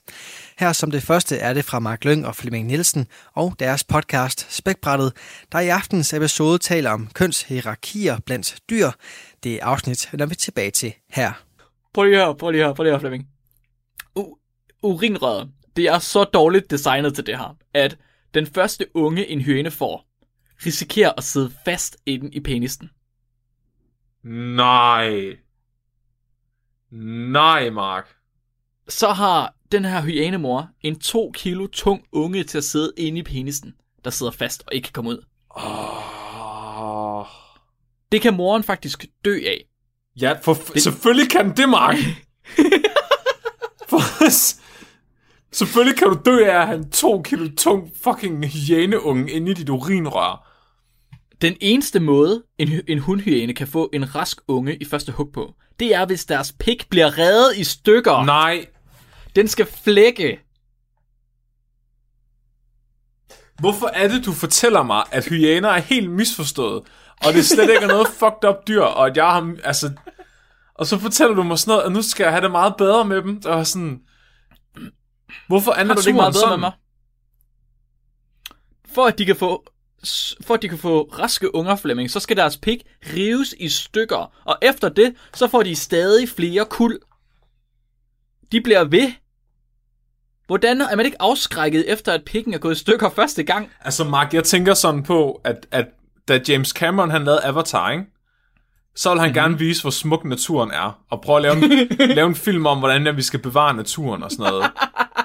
[0.59, 4.47] Her som det første er det fra Mark Lyng og Flemming Nielsen og deres podcast
[4.55, 5.13] Spækbrættet,
[5.51, 8.89] der i aftens episode taler om kønshierarkier blandt dyr.
[9.43, 11.31] Det er afsnit, vender vi tilbage til her.
[11.93, 13.27] Prøv lige her, prøv lige her, prøv lige her, Flemming.
[14.19, 17.97] U- urinrøret, det er så dårligt designet til det her, at
[18.33, 20.07] den første unge en høne får,
[20.65, 22.89] risikerer at sidde fast inde i penisen.
[24.23, 25.37] Nej.
[27.31, 28.15] Nej, Mark.
[28.87, 33.23] Så har den her hyænemor en 2 kilo tung unge til at sidde inde i
[33.23, 35.25] penisen, der sidder fast og ikke kan komme ud.
[35.49, 37.25] Oh.
[38.11, 39.63] Det kan moren faktisk dø af.
[40.21, 40.81] Ja, for det...
[40.81, 41.95] selvfølgelig kan det, Mark.
[43.89, 44.29] for,
[45.51, 49.53] selvfølgelig kan du dø af at have en 2 kilo tung fucking hyæneunge inde i
[49.53, 50.47] dit urinrør.
[51.41, 55.53] Den eneste måde, en, en hundhyæne kan få en rask unge i første hug på,
[55.79, 58.25] det er, hvis deres pik bliver revet i stykker.
[58.25, 58.65] Nej.
[59.35, 60.39] Den skal flække.
[63.59, 66.83] Hvorfor er det, du fortæller mig, at hyæner er helt misforstået,
[67.25, 69.91] og det slet ikke er noget fucked up dyr, og at jeg har, altså...
[70.75, 73.05] Og så fortæller du mig sådan noget, at nu skal jeg have det meget bedre
[73.05, 73.99] med dem, og sådan...
[75.47, 76.59] Hvorfor er naturen meget bedre sådan?
[76.59, 76.71] med mig?
[78.93, 79.63] For at de kan få
[80.41, 84.31] for at de kan få raske unger, Flemming, så skal deres pik rives i stykker,
[84.45, 86.99] og efter det, så får de stadig flere kul.
[88.51, 89.11] De bliver ved.
[90.47, 93.71] Hvordan er man ikke afskrækket efter, at pikken er gået i stykker første gang?
[93.81, 95.85] Altså, Mark, jeg tænker sådan på, at, at
[96.27, 98.05] da James Cameron han lavede Avatar, ikke?
[98.95, 99.41] så vil han mm-hmm.
[99.41, 102.79] gerne vise, hvor smuk naturen er, og prøve at lave en, lave en film om,
[102.79, 104.63] hvordan vi skal bevare naturen og sådan noget.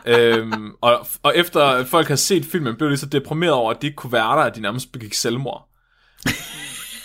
[0.06, 3.86] øhm, og, og efter folk har set filmen, blev de så deprimeret over, at de
[3.86, 5.68] ikke kunne være der, at de nærmest begik selvmord.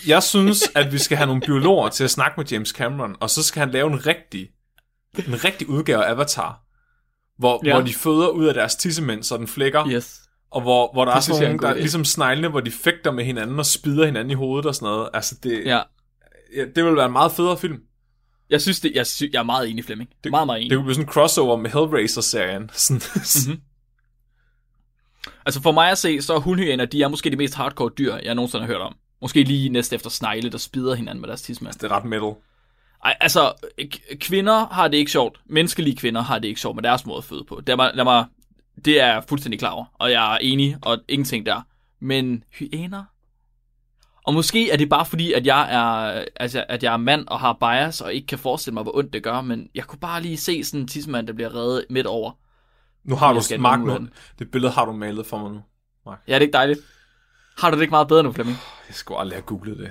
[0.06, 3.30] Jeg synes, at vi skal have nogle biologer til at snakke med James Cameron, og
[3.30, 4.48] så skal han lave en rigtig,
[5.28, 6.60] en rigtig udgave af Avatar,
[7.38, 7.72] hvor, Ja.
[7.72, 10.20] hvor de føder ud af deres tissemænd, så den flækker, Yes.
[10.50, 13.10] og hvor, hvor der Det er sådan nogle, der er ligesom sneglene, hvor de fægter
[13.12, 15.08] med hinanden og spider hinanden i hovedet og sådan noget.
[15.14, 15.80] Altså, det, Ja.
[16.56, 17.78] ja, det vil være en meget federe film.
[18.50, 20.10] Jeg synes det, jeg, sy- jeg er meget enig, Flemming.
[20.24, 20.70] Det, meget, meget enig.
[20.70, 22.70] Det kunne blive sådan en crossover med Hellraiser-serien.
[22.74, 23.02] Sådan,
[23.48, 23.60] Mhm.
[25.46, 28.14] Altså for mig at se, så er hundhyæner, de er måske de mest hardcore dyr,
[28.14, 28.94] jeg nogensinde har hørt om.
[29.22, 31.74] Måske lige næst efter snegle, der spider hinanden med deres tidsmand.
[31.74, 32.32] det er ret metal.
[33.04, 33.52] Ej, altså,
[34.20, 35.40] kvinder har det ikke sjovt.
[35.46, 37.60] Menneskelige kvinder har det ikke sjovt med deres måde at føde på.
[37.66, 38.24] Lad mig, lad mig,
[38.84, 41.60] det er jeg fuldstændig klar over, og jeg er enig, og ingenting der.
[42.00, 43.04] Men hyæner?
[44.28, 47.40] Og måske er det bare fordi, at jeg er, altså, at jeg er mand og
[47.40, 50.22] har bias, og ikke kan forestille mig, hvor ondt det gør, men jeg kunne bare
[50.22, 52.32] lige se sådan en tidsmand, der bliver reddet midt over.
[53.04, 55.60] Nu har du, Mark, nu, det billede har du malet for mig nu.
[56.06, 56.22] Mark.
[56.28, 56.80] Ja, det er ikke dejligt.
[57.58, 58.58] Har du det ikke meget bedre nu, Flemming?
[58.88, 59.90] Jeg skulle aldrig have googlet det.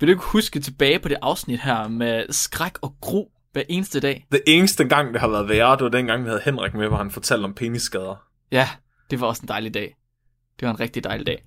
[0.00, 4.00] Vil du ikke huske tilbage på det afsnit her med skræk og gru hver eneste
[4.00, 4.26] dag?
[4.32, 6.96] Det eneste gang, det har været værre, det var dengang, vi havde Henrik med, hvor
[6.96, 8.24] han fortalte om penisskader.
[8.52, 8.68] Ja,
[9.10, 9.96] det var også en dejlig dag.
[10.60, 11.42] Det var en rigtig dejlig dag.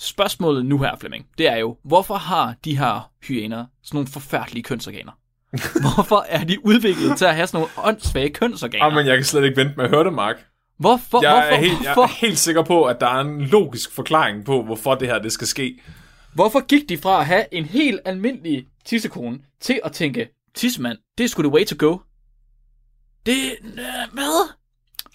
[0.00, 4.62] Spørgsmålet nu her, Flemming, det er jo, hvorfor har de her hyæner sådan nogle forfærdelige
[4.62, 5.12] kønsorganer?
[5.94, 8.84] hvorfor er de udviklet til at have sådan nogle åndssvage kønsorganer?
[8.84, 10.36] Ah, men jeg kan slet ikke vente med at høre det, Mark.
[10.78, 13.40] hvorfor, Jeg, hvorfor, er helt, jeg hvorfor, er helt sikker på, at der er en
[13.40, 15.80] logisk forklaring på, hvorfor det her det skal ske.
[16.34, 21.24] hvorfor gik de fra at have en helt almindelig tissekone til at tænke, tissemand, det
[21.24, 21.96] er sgu the way to go?
[23.26, 23.34] Det,
[23.64, 23.80] øh,
[24.12, 24.48] hvad?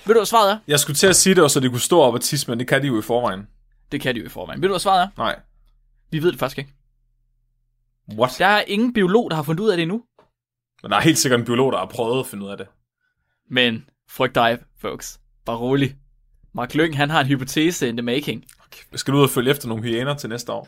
[0.05, 0.57] Ved du, hvad svaret er?
[0.67, 2.59] Jeg skulle til at sige det, og så de kunne stå op og tisse, men
[2.59, 3.47] det kan de jo i forvejen.
[3.93, 4.61] Det kan de jo i forvejen.
[4.61, 5.07] Ved du, hvad svaret er?
[5.17, 5.39] Nej.
[6.11, 6.73] Vi ved det faktisk ikke.
[8.17, 8.35] What?
[8.39, 10.03] Der er ingen biolog, der har fundet ud af det endnu.
[10.81, 12.67] Men der er helt sikkert en biolog, der har prøvet at finde ud af det.
[13.49, 15.19] Men frygt dig, folks.
[15.45, 15.95] Bare rolig.
[16.53, 18.45] Mark Lyng, han har en hypotese in the making.
[18.95, 20.67] Skal du ud og følge efter nogle hyæner til næste år?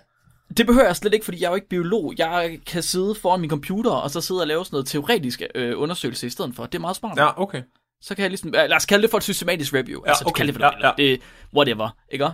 [0.58, 2.14] Det behøver jeg slet ikke, fordi jeg er jo ikke biolog.
[2.18, 5.82] Jeg kan sidde foran min computer, og så sidde og lave sådan noget teoretisk øh,
[5.82, 6.66] undersøgelse i stedet for.
[6.66, 7.18] Det er meget smart.
[7.18, 7.64] Ja, okay.
[8.02, 8.50] Så kan jeg ligesom...
[8.50, 10.02] Øh, lad os kalde det for et systematisk review.
[10.06, 10.38] Ja, altså, okay.
[10.38, 10.94] kalde det for ja, ja.
[10.98, 11.22] Det,
[11.54, 12.30] whatever, ikke?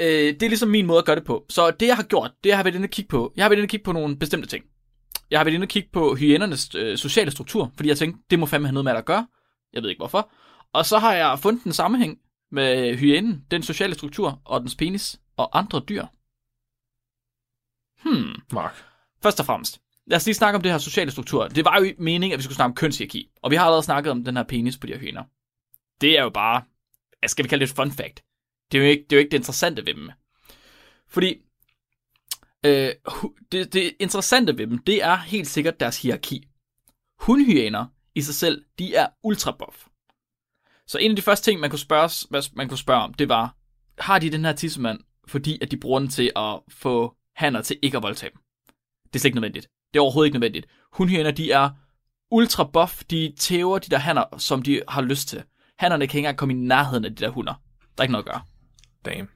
[0.00, 1.46] Øh, det er ligesom min måde at gøre det på.
[1.48, 3.32] Så det, jeg har gjort, det jeg har været inde og kigge på.
[3.36, 4.64] Jeg har været inde og kigge på nogle bestemte ting.
[5.30, 8.38] Jeg har været inde og kigge på hyænernes øh, sociale struktur, fordi jeg tænkte, det
[8.38, 9.26] må fandme have noget med at gøre.
[9.72, 10.32] Jeg ved ikke hvorfor.
[10.72, 12.18] Og så har jeg fundet en sammenhæng
[12.52, 16.04] med hyænen, den sociale struktur og dens penis og andre dyr.
[18.02, 18.42] Hmm.
[18.52, 18.84] Mark.
[19.22, 21.48] Først og fremmest, lad os lige snakke om det her sociale struktur.
[21.48, 23.30] Det var jo meningen, at vi skulle snakke om kønshierarki.
[23.42, 25.24] Og vi har allerede snakket om den her penis på de her hyæner.
[26.00, 26.62] Det er jo bare,
[27.22, 28.24] ja, skal vi kalde det et fun fact.
[28.72, 30.10] Det er jo ikke det, er jo ikke det interessante ved dem.
[31.08, 31.34] Fordi
[32.64, 32.92] øh,
[33.52, 36.48] det, det interessante ved dem, det er helt sikkert deres hierarki.
[37.20, 39.86] Hundhyæner i sig selv, de er ultra buff.
[40.86, 43.56] Så en af de første ting, man kunne spørge, man kunne spørge om, det var,
[43.98, 47.78] har de den her tissemand, fordi at de bruger den til at få hanner til
[47.82, 48.40] ikke at voldtage dem?
[49.04, 49.68] Det er slet ikke nødvendigt.
[49.92, 50.66] Det er overhovedet ikke nødvendigt.
[50.92, 51.70] Hundhyæner, de er
[52.30, 53.04] ultra buff.
[53.04, 55.42] De tæver de der hanner, som de har lyst til.
[55.78, 57.54] Hannerne kan ikke engang komme i nærheden af de der hunder.
[57.80, 58.42] Der er ikke noget at gøre.
[59.04, 59.28] Damn.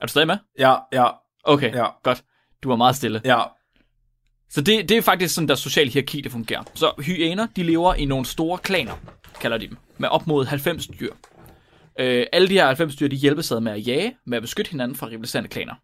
[0.00, 0.38] Er du stadig med?
[0.58, 1.08] Ja, ja,
[1.44, 1.86] Okay, Ja.
[2.02, 2.24] godt.
[2.62, 3.20] Du var meget stille.
[3.24, 3.42] ja.
[4.48, 6.62] Så det, det er faktisk sådan, der social hierarki, det fungerer.
[6.74, 8.96] Så hyæner, de lever i nogle store klaner,
[9.40, 11.14] kalder de dem, med op mod 90 dyr.
[12.00, 14.70] Øh, alle de her 90 dyr, de hjælpes ad med at jage, med at beskytte
[14.70, 15.74] hinanden fra rivaliserende klaner.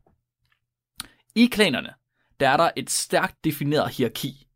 [1.35, 1.95] I klanerne,
[2.41, 4.47] der er der et stærkt defineret hierarki.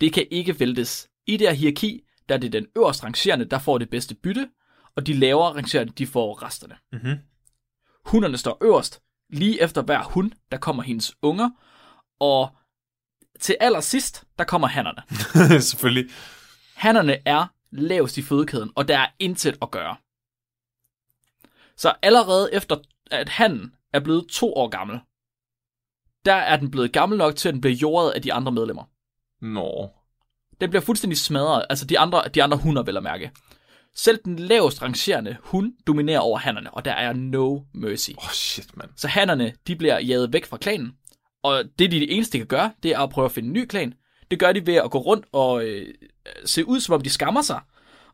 [0.00, 1.08] Det kan ikke væltes.
[1.26, 4.48] I det her hierarki, der er det den øverst rangerende, der får det bedste bytte,
[4.96, 6.76] og de lavere rangerende, de får resterne.
[6.92, 7.18] Mhm.
[8.04, 11.50] Hunderne står øverst, lige efter hver hund, der kommer hendes unger,
[12.20, 12.56] og
[13.40, 15.02] til allersidst, der kommer hannerne.
[15.70, 16.10] Selvfølgelig.
[16.74, 19.96] Hannerne er lavest i fødekæden, og der er intet at gøre.
[21.76, 22.76] Så allerede efter,
[23.10, 25.00] at hannen er blevet to år gammel,
[26.24, 28.84] der er den blevet gammel nok til, at den bliver jordet af de andre medlemmer.
[29.40, 29.90] Nå.
[30.60, 33.30] Den bliver fuldstændig smadret, altså de andre, de andre hunder vil at mærke.
[33.96, 38.10] Selv den lavest rangerende hund dominerer over hannerne, og der er no mercy.
[38.18, 38.90] Åh, oh, shit, mand.
[38.96, 40.92] Så hannerne, de bliver jaget væk fra klanen,
[41.42, 43.52] og det, de det eneste, de kan gøre, det er at prøve at finde en
[43.52, 43.94] ny klan.
[44.30, 45.86] Det gør de ved at gå rundt og øh,
[46.44, 47.60] se ud, som om de skammer sig,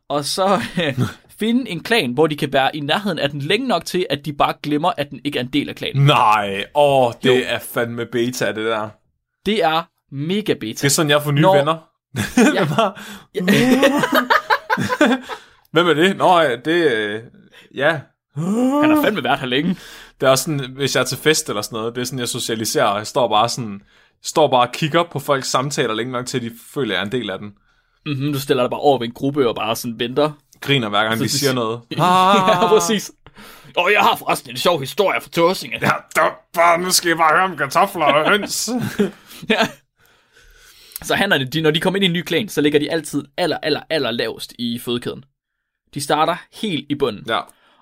[0.09, 0.99] og så øh,
[1.39, 4.25] finde en klan, hvor de kan være i nærheden af den længe nok til, at
[4.25, 6.05] de bare glemmer, at den ikke er en del af klanen.
[6.05, 7.43] Nej, åh, det Jo.
[7.47, 8.89] er fandme beta, det der.
[9.45, 10.87] Det er mega Det beta.
[10.87, 11.77] er sådan, jeg får nye Når- venner.
[12.55, 12.67] Ja.
[15.71, 16.17] Hvem er det?
[16.17, 17.21] Nå, det øh,
[17.75, 17.99] ja.
[18.35, 19.77] Han har fandme været her længe.
[20.21, 22.19] Det er også sådan, hvis jeg er til fest eller sådan noget, det er sådan,
[22.19, 23.81] jeg socialiserer, og jeg står bare sådan,
[24.23, 27.05] står bare og kigger på folks samtaler længe nok til, at de føler, jeg er
[27.05, 27.51] en del af den.
[28.05, 30.31] Mm-hmm, du stiller dig bare over ved en gruppe og bare sådan venter.
[30.61, 31.79] Griner hver gang, de det- siger noget.
[31.91, 33.11] ja, præcis.
[33.77, 35.77] Og jeg har forresten en sjov historie fra Tåsinge.
[35.81, 38.69] Ja, der, bare, nu skal I bare høre om kartofler og høns.
[39.49, 39.67] Ja.
[41.03, 43.23] Så hannerne, de, når de kommer ind i en ny klan, så ligger de altid
[43.37, 45.23] aller, aller, aller lavest i fødekæden.
[45.93, 47.39] De starter helt i bunden, ja,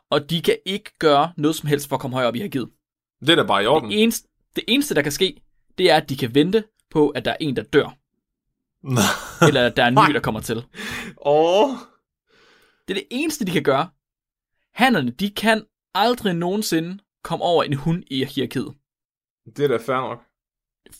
[0.10, 2.70] og de kan ikke gøre noget som helst for at komme højere op i hierarkiet.
[3.22, 3.90] det er da bare i orden.
[3.92, 5.42] Det eneste, det eneste, der kan ske,
[5.78, 7.98] det er, at de kan vente på, at der er en, der dør,
[9.48, 10.64] eller at der er en ny, der kommer til.
[11.26, 11.70] Åh.
[12.88, 13.90] Det er det eneste, de kan gøre.
[14.74, 15.64] Hannerne, de kan
[15.94, 18.74] aldrig nogensinde komme over en hund i hierarkiet.
[19.58, 20.22] Det er da fair nok.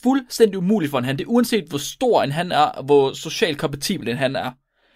[0.04, 1.18] fuldstændig umuligt for en han.
[1.18, 4.52] Det er uanset hvor stor en han er, og hvor socialt kompatibel en han er.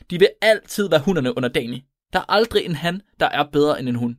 [0.10, 1.86] De vil altid være hunderne under Dani.
[2.13, 4.15] Der er aldrig en han, der er bedre end en hund.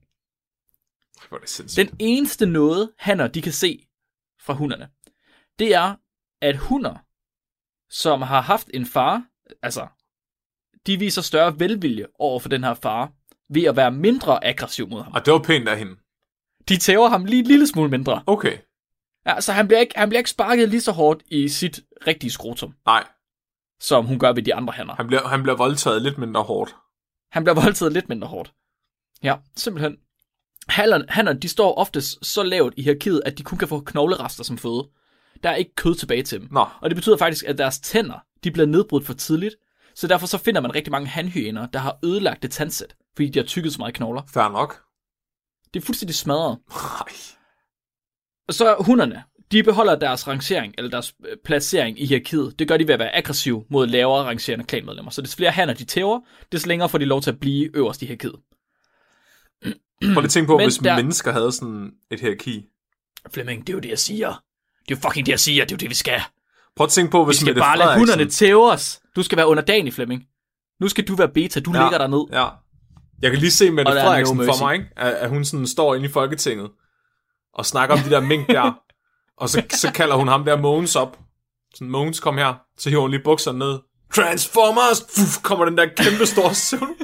[1.28, 1.88] Hvor er det sindssygt.
[1.90, 3.86] Den eneste noget, hanner de kan se
[4.40, 4.88] fra hunderne,
[5.58, 5.94] det er,
[6.40, 6.96] at hunder,
[7.90, 9.22] som har haft en far,
[9.62, 9.86] altså,
[10.86, 13.12] de viser større velvilje over for den her far,
[13.48, 15.12] ved at være mindre aggressiv mod ham.
[15.12, 15.96] Og det var pænt af hende.
[16.68, 18.22] De tæver ham lige en lille smule mindre.
[18.26, 18.58] Okay.
[19.26, 22.30] Ja, så han bliver, ikke, han bliver ikke sparket lige så hårdt i sit rigtige
[22.30, 23.04] skrotum, Nej,
[23.80, 24.94] som hun gør ved de andre hanner.
[24.94, 26.76] han bliver, han bliver voldtaget lidt mindre hårdt.
[27.30, 28.52] Han bliver voldtaget lidt mindre hårdt.
[29.22, 29.96] Ja, simpelthen.
[30.68, 34.44] Hannerne, hannerne, de står oftest så lavt i hierarkiet, at de kun kan få knoglerester
[34.44, 34.88] som føde.
[35.42, 36.48] Der er ikke kød tilbage til dem.
[36.50, 39.56] Nå, Og det betyder faktisk, at deres tænder, de bliver nedbrudt for tidligt.
[39.94, 43.38] Så derfor så finder man rigtig mange hanhyæner, der har ødelagt det tandsæt, fordi de
[43.38, 44.22] har tykket så meget knogler.
[44.32, 44.82] fair nok.
[45.74, 46.58] Det er fuldstændig smadret.
[46.70, 47.14] Nej.
[48.48, 52.58] Og så hunderne, de beholder deres rangering, eller deres øh, placering i hierarkiet.
[52.58, 55.10] Det gør de ved at være aggressiv mod lavere rangerende klanmedlemmer.
[55.10, 56.20] Så des flere hanner de tæver,
[56.52, 58.34] des længere får de lov til at blive øverst i hierarkiet.
[60.14, 62.66] Prøv lige tænke på, Men hvis der- mennesker havde sådan et hierarki.
[63.34, 64.28] Flemming, det er jo det, jeg siger.
[64.88, 65.64] Det er jo fucking det, jeg siger.
[65.64, 66.20] Det er jo det, vi skal.
[66.76, 69.00] Prøv at tænke på, Vi hvis skal Mette bare lade hunderne tæve os.
[69.16, 70.24] Du skal være underdanig, Flemming.
[70.80, 71.60] Nu skal du være beta.
[71.60, 71.82] Du ja.
[71.82, 72.24] ligger derned.
[72.32, 72.48] Ja.
[73.22, 74.86] Jeg kan lige se Mette der er Frederiksen no for mig, ikke?
[74.96, 76.70] At, at hun sådan står inde i Folketinget
[77.54, 78.72] og snakker om de der mink der.
[79.40, 81.18] og så, så kalder hun ham der Mogens op.
[81.74, 82.54] Sådan, Mogens, kom her.
[82.78, 83.78] Så hiver hun lige bukserne ned.
[84.14, 85.04] Transformers!
[85.16, 86.96] Fuff, kommer den der kæmpe store søvn.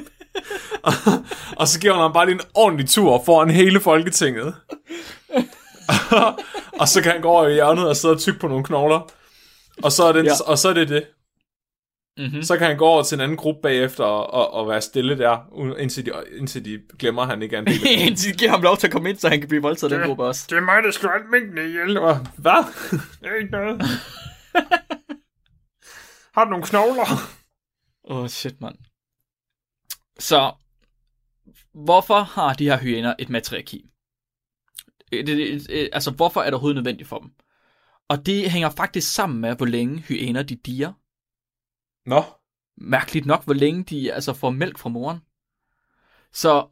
[0.83, 0.93] og,
[1.57, 4.55] og så giver hun ham bare lige en ordentlig tur foran hele Folketinget.
[6.81, 9.09] og så kan han gå over i hjørnet og sidde og tykke på nogle knogler.
[9.83, 10.31] Og så er det, ja.
[10.45, 11.03] og så er det det.
[12.17, 12.43] Mm-hmm.
[12.43, 15.17] Så kan han gå over til en anden gruppe bagefter og, og, og være stille
[15.17, 15.37] der,
[15.79, 18.07] indtil de, indtil de glemmer, at han ikke er en del af det.
[18.07, 19.99] Indtil de giver ham lov til at komme ind, så han kan blive voldtaget af
[19.99, 20.47] den gruppe også.
[20.49, 21.99] Det er mig, der slår alt mængden ihjel.
[22.37, 22.63] Hvad?
[23.21, 23.81] Det er ikke noget.
[26.33, 27.05] Har du nogle knogler?
[28.09, 28.75] Åh, oh, shit, mand.
[30.19, 30.51] Så,
[31.73, 33.85] hvorfor har de her hyæner et matriarki?
[35.11, 37.29] Det, det, det, altså, hvorfor er det overhovedet nødvendigt for dem?
[38.09, 40.93] Og det hænger faktisk sammen med, hvor længe hyæner de diger.
[42.07, 42.23] Nå.
[42.77, 45.19] Mærkeligt nok, hvor længe de altså får mælk fra moren.
[46.33, 46.67] Så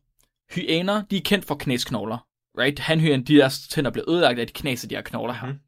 [0.51, 2.27] hyæner, de er kendt for knæsknogler.
[2.57, 2.79] Right?
[2.79, 5.47] Hanhyæner, de deres tænder bliver ødelagt af de knaser, de her knogler her.
[5.47, 5.59] Mhm.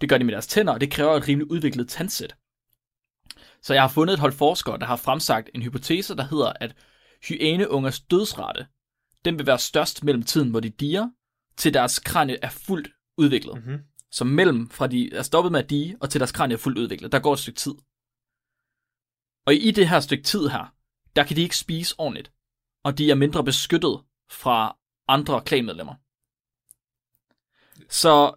[0.00, 2.36] Det gør de med deres tænder, og det kræver et rimelig udviklet tandsæt.
[3.62, 6.74] Så jeg har fundet et hold forskere, der har fremsagt en hypotese, der hedder, at
[7.28, 8.66] hyæneungers dødsrate,
[9.24, 11.10] den vil være størst mellem tiden, hvor de diger,
[11.56, 13.54] til deres kranie er fuldt udviklet.
[13.54, 13.78] Mm-hmm.
[14.10, 16.78] Så mellem fra de er stoppet med at dige, og til deres kranie er fuldt
[16.78, 17.72] udviklet, der går et stykke tid.
[19.46, 20.74] Og i det her stykke tid her,
[21.16, 22.32] der kan de ikke spise ordentligt,
[22.84, 24.00] og de er mindre beskyttet
[24.30, 24.76] fra
[25.08, 25.94] andre klanmedlemmer.
[27.88, 28.34] Så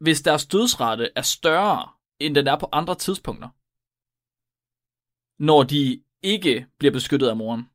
[0.00, 1.88] hvis deres dødsrate er større,
[2.18, 3.48] end den er på andre tidspunkter,
[5.42, 7.68] når de ikke bliver beskyttet af moren,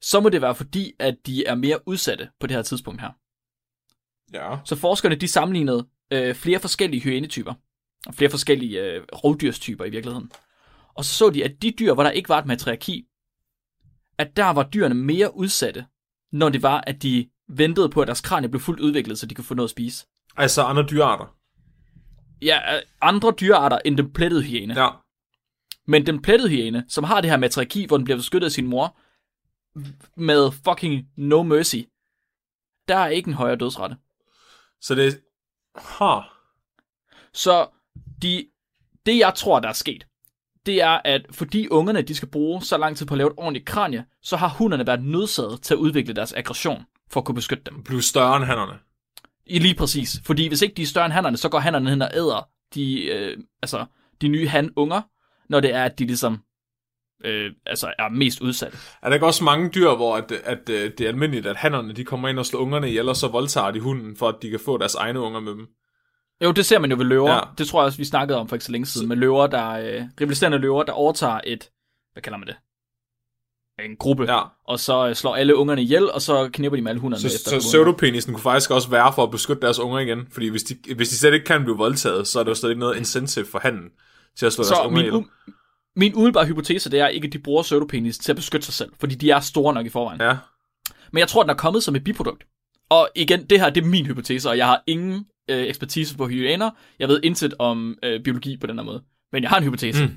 [0.00, 3.10] så må det være fordi, at de er mere udsatte på det her tidspunkt her.
[4.32, 4.58] Ja.
[4.64, 7.54] Så forskerne de sammenlignede øh, flere forskellige hyænetyper,
[8.06, 10.32] og flere forskellige øh, rovdyrstyper i virkeligheden.
[10.94, 13.06] Og så så de, at de dyr, hvor der ikke var et matriarki,
[14.18, 15.86] at der var dyrene mere udsatte,
[16.32, 19.34] når det var, at de ventede på, at deres kranie blev fuldt udviklet, så de
[19.34, 20.06] kunne få noget at spise.
[20.36, 21.36] Altså andre dyrearter.
[22.42, 24.80] Ja, øh, andre dyrearter end den plettede hyæne.
[24.80, 24.88] Ja.
[25.86, 28.66] Men den plettede hyæne, som har det her matriarki, hvor den bliver beskyttet af sin
[28.66, 28.96] mor,
[30.16, 31.76] med fucking no mercy,
[32.88, 33.96] der er ikke en højere dødsrate.
[34.80, 35.20] Så det
[35.74, 36.24] Huh.
[37.32, 37.68] Så
[38.22, 38.48] de,
[39.06, 40.06] det, jeg tror, der er sket,
[40.66, 43.34] det er, at fordi ungerne de skal bruge så lang tid på at lave et
[43.36, 47.34] ordentligt kranie, så har hunderne været nødsaget til at udvikle deres aggression for at kunne
[47.34, 47.82] beskytte dem.
[47.82, 48.78] Blive større end hannerne.
[49.46, 50.20] I lige præcis.
[50.24, 53.04] Fordi hvis ikke de er større end hannerne, så går hannerne hen og æder de,
[53.04, 53.84] øh, altså,
[54.20, 55.02] de nye han-unger,
[55.48, 56.42] når det er, at de ligesom
[57.24, 58.78] øh, altså er mest udsatte.
[59.02, 61.92] Er der ikke også mange dyr, hvor at, at, øh, det er almindeligt, at hannerne
[61.92, 64.50] de kommer ind og slår ungerne ihjel, og så voldtager de hunden, for at de
[64.50, 65.68] kan få deres egne unger med dem?
[66.42, 67.32] Jo, det ser man jo ved løver.
[67.32, 67.40] Ja.
[67.58, 69.08] Det tror jeg også, vi snakkede om for ikke så længe siden.
[69.08, 71.70] Med løver, der øh, rivaliserende løver, der overtager et,
[72.12, 72.56] hvad kalder man det?
[73.84, 74.24] En gruppe.
[74.32, 74.40] Ja.
[74.68, 77.26] Og så øh, slår alle ungerne ihjel, og så knipper de med alle hunderne Så,
[77.26, 77.60] efter.
[77.60, 80.26] så pseudopenisen kunne faktisk også være for at beskytte deres unger igen.
[80.32, 82.70] Fordi hvis de, hvis de slet ikke kan blive voldtaget, så er der jo slet
[82.70, 83.90] ikke noget incentive for handen
[84.38, 85.22] til at slå deres Så unger min, ihjel.
[85.22, 88.74] u- min umiddelbare hypotese, det er ikke, at de bruger pseudopenis til at beskytte sig
[88.74, 90.20] selv, fordi de er store nok i forvejen.
[90.20, 90.36] Ja.
[91.12, 92.44] Men jeg tror, den er kommet som et biprodukt.
[92.90, 96.28] Og igen, det her det er min hypotese, og jeg har ingen øh, ekspertise på
[96.28, 96.70] hyæner.
[96.98, 99.02] Jeg ved intet om øh, biologi på den her måde.
[99.32, 100.06] Men jeg har en hypotese.
[100.06, 100.16] Mm.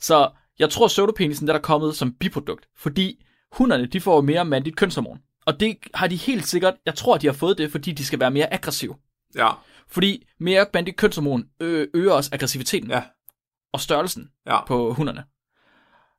[0.00, 4.76] Så jeg tror, pseudopenisen der er kommet som biprodukt, fordi hunderne de får mere mandligt
[4.76, 5.18] kønshormon.
[5.46, 8.20] Og det har de helt sikkert, jeg tror, de har fået det, fordi de skal
[8.20, 8.94] være mere aggressive.
[9.34, 9.48] Ja.
[9.88, 13.02] Fordi mere mandligt kønshormon ø- øger også aggressiviteten Ja.
[13.72, 14.64] og størrelsen Ja.
[14.64, 15.24] på hunderne.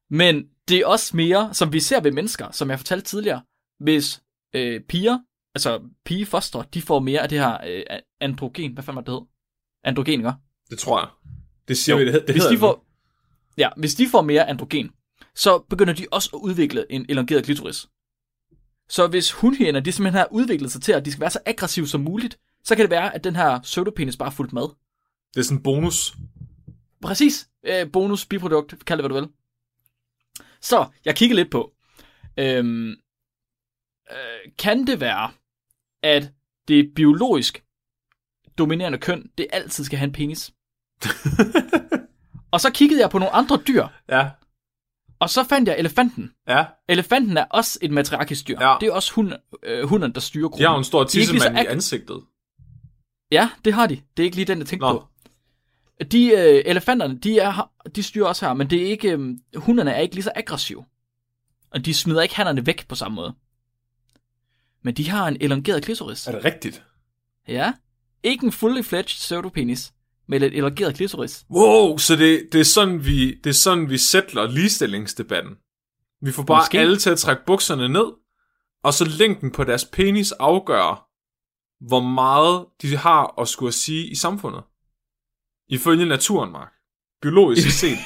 [0.10, 3.42] Men det er også mere, som vi ser ved mennesker, som jeg fortalte tidligere,
[3.80, 4.22] hvis
[4.56, 5.20] øh, piger,
[5.56, 7.84] altså pigefostre, de får mere af det her øh,
[8.20, 9.22] androgen, hvad fanden var det, hed?
[9.84, 10.32] Androgen, ikke?
[10.70, 11.10] Det tror jeg.
[11.68, 12.86] Det siger Jo, vi, det, det hvis de får,
[13.58, 14.92] ja, hvis de får mere androgen,
[15.36, 17.88] så begynder de også at udvikle en elongeret klitoris.
[18.90, 21.88] Så hvis hundhjender, de simpelthen har udviklet sig til, at de skal være så aggressive
[21.88, 24.62] som muligt, så kan det være, at den her pseudopenis bare er fuldt med.
[25.34, 26.14] Det er sådan en bonus.
[27.02, 27.50] Præcis.
[27.64, 29.30] Øh, bonus, biprodukt, kald det hvad du vil.
[30.62, 31.74] Så, jeg kigger lidt på.
[32.38, 32.90] Øhm,
[34.12, 35.32] øh, kan det være,
[36.04, 36.32] at
[36.68, 37.64] det biologisk
[38.58, 40.52] dominerende køn, det altid skal have en penis?
[42.52, 44.30] og så kiggede jeg på nogle andre dyr, Ja.
[45.20, 46.32] og så fandt jeg elefanten.
[46.48, 46.66] Ja.
[46.90, 48.58] Elefanten er også et matriarkisk dyr.
[48.62, 48.76] Ja.
[48.82, 50.60] Det er også hund, øh, hunden, der styrer gruppen.
[50.60, 52.24] De har jo en stor er tissemand i ag- ansigtet.
[53.32, 53.96] Ja, det har de.
[54.18, 55.00] Det er ikke lige den, jeg tænkte Nå.
[55.00, 55.08] på.
[56.12, 59.92] De øh, elefanterne, de, er, de styrer også her, men det er ikke, øh, hunderne
[59.92, 60.86] er ikke lige så aggressive.
[61.72, 63.34] Og de smider ikke hannerne væk på samme måde.
[64.84, 66.28] Men de har en elongeret klitoris.
[66.28, 66.84] Er det rigtigt?
[67.48, 67.74] Ja.
[68.24, 69.94] Ikke en fully fledged pseudopenis,
[70.28, 71.46] men et elongeret klitoris.
[71.50, 75.54] Wow, så det, det, er sådan, vi, det er sådan, vi sætler ligestillingsdebatten.
[76.22, 76.62] Vi får bare.
[76.62, 76.80] Måske.
[76.80, 78.06] alle til at trække bukserne ned,
[78.84, 81.10] og så længden på deres penis afgør,
[81.88, 84.64] hvor meget de har at skulle sige i samfundet.
[85.70, 86.72] Ifølge naturen, Mark.
[87.22, 87.98] Biologisk set.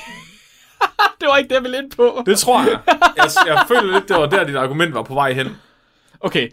[1.19, 2.23] det var ikke det, jeg ville ind på.
[2.25, 2.82] Det tror jeg.
[3.17, 5.47] Jeg, jeg føler lidt, det var der, dit argument var på vej hen.
[6.19, 6.49] Okay,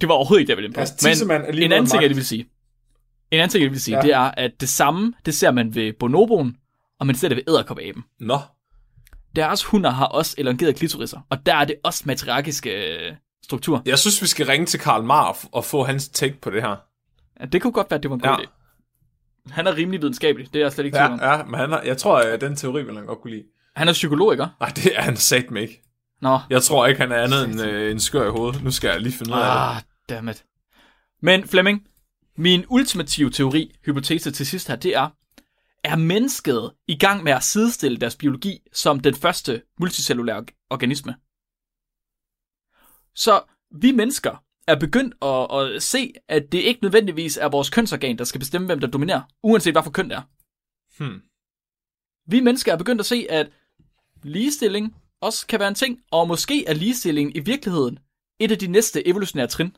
[0.00, 0.80] det var overhovedet ikke det, jeg ville ind på.
[0.80, 2.46] Altså, er lige en anden ting, jeg vil sige.
[3.30, 4.00] En anden ting, jeg vil sige, Ja.
[4.00, 4.06] ja.
[4.06, 6.56] det er, at det samme, det ser man ved bonoboen,
[7.00, 8.02] og man ser det ved æderkoppaben.
[8.20, 8.38] Nå.
[9.36, 13.12] deres hunder har også elongerede klitoriser, og der er det også matriarkiske øh,
[13.44, 13.82] struktur.
[13.86, 16.76] Jeg synes, vi skal ringe til Karl Marr og få hans take på det her.
[17.40, 18.36] Ja, det kunne godt være, at det var en god Ja.
[18.36, 18.46] idé.
[19.50, 21.18] Han er rimelig videnskabelig, det er jeg slet ikke tvivl om.
[21.18, 23.44] Ja, ja men han har, jeg tror, at den teori vil han godt kunne lide.
[23.76, 24.46] Han er psykolog, ikke?
[24.60, 25.82] Nej, det er han satme ikke.
[26.24, 28.62] Nå, Jeg tror ikke, han er andet end øh, en skør i hovedet.
[28.64, 29.76] Nu skal jeg lige finde ud af det.
[29.76, 30.44] ah, dammit.
[31.22, 31.86] Men Flemming,
[32.36, 35.08] min ultimative teori, hypotese til sidst her, det er,
[35.84, 41.14] er mennesket i gang med at sidestille deres biologi som den første multicellulære org- organisme?
[43.14, 43.42] Så
[43.80, 48.24] vi mennesker er begyndt at, at se, at det ikke nødvendigvis er vores kønsorgan, der
[48.24, 50.22] skal bestemme, hvem der dominerer, uanset hvad for køn det er.
[50.98, 51.22] Hmm.
[52.26, 53.50] Vi mennesker er begyndt at se, at
[54.22, 57.98] ligestilling også kan være en ting, og måske er ligestilling i virkeligheden
[58.40, 59.76] et af de næste evolutionære trin.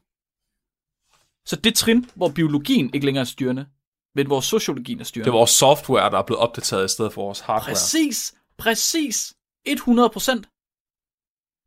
[1.46, 3.66] Så det trin, hvor biologien ikke længere er styrende,
[4.14, 5.24] men hvor sociologien er styrende.
[5.24, 7.72] Det er vores software, der er blevet opdateret i stedet for vores hardware.
[7.72, 9.34] Præcis, præcis,
[9.64, 10.48] 100 procent.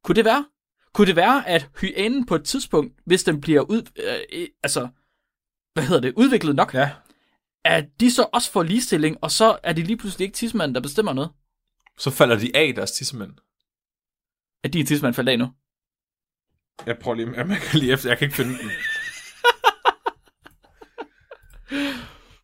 [0.04, 0.46] Kunne det være?
[0.94, 3.82] Kunne det være, at hyænen på et tidspunkt, hvis den bliver ud,
[4.34, 4.88] øh, altså,
[5.74, 6.92] hvad hedder det, udviklet nok, Ja.
[7.66, 10.82] at de så også får ligestilling, og så er det lige pludselig ikke tidsmanden, der
[10.82, 11.30] bestemmer noget?
[11.98, 13.32] Så falder de af deres tissemænd.
[14.64, 15.48] At er tidsmand faldt af nu?
[16.86, 18.70] Jeg prøver lige, jeg kan lige efter, jeg kan ikke finde den.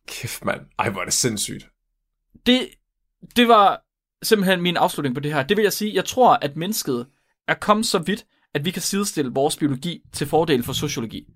[0.08, 0.60] Kæft, mand.
[0.78, 1.68] Ej, hvor er det sindssygt.
[2.46, 2.68] det,
[3.36, 3.82] det var
[4.22, 5.42] simpelthen min afslutning på det her.
[5.42, 7.06] Det vil jeg sige, jeg tror, at mennesket
[7.48, 11.26] er kommet så vidt, at vi kan sidestille vores biologi til fordel for sociologi.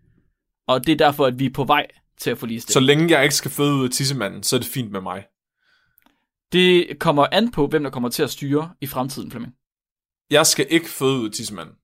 [0.66, 1.86] Og det er derfor, at vi er på vej
[2.18, 2.86] til at få Så ligestilling.
[2.86, 5.26] længe jeg ikke skal føde ud af tissemanden, så er det fint med mig.
[6.52, 9.54] Det kommer an på, hvem der kommer til at styre i fremtiden, Flemming.
[10.30, 11.74] Jeg skal ikke føde ud af tissemanden.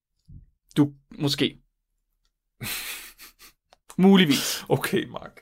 [0.76, 1.58] Du, måske.
[3.98, 4.62] Muligvis.
[4.68, 5.40] Okay, Mark.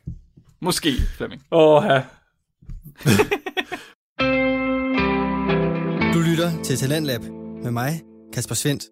[0.60, 1.42] Måske, Flemming.
[1.50, 2.02] Åh, ja.
[6.14, 7.22] Du lytter til Talentlab
[7.62, 8.02] med mig,
[8.32, 8.84] Kasper Svendt.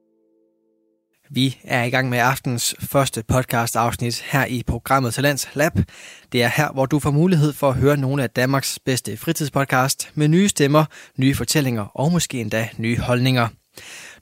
[1.31, 5.73] Vi er i gang med aftens første podcast afsnit her i programmet Talents Lab.
[6.33, 10.11] Det er her, hvor du får mulighed for at høre nogle af Danmarks bedste fritidspodcast
[10.15, 10.85] med nye stemmer,
[11.19, 13.49] nye fortællinger og måske endda nye holdninger.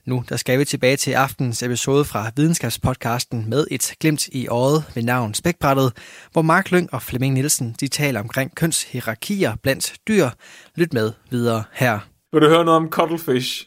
[0.04, 4.84] Nu der skal vi tilbage til aftens episode fra videnskabspodcasten med et glimt i øjet
[4.94, 5.92] ved navn Spækbrættet,
[6.32, 10.28] hvor Mark Lyng og Flemming Nielsen de taler omkring kønshierarkier blandt dyr.
[10.76, 11.98] Lyt med videre her.
[12.32, 13.66] Vil du høre noget om cuttlefish?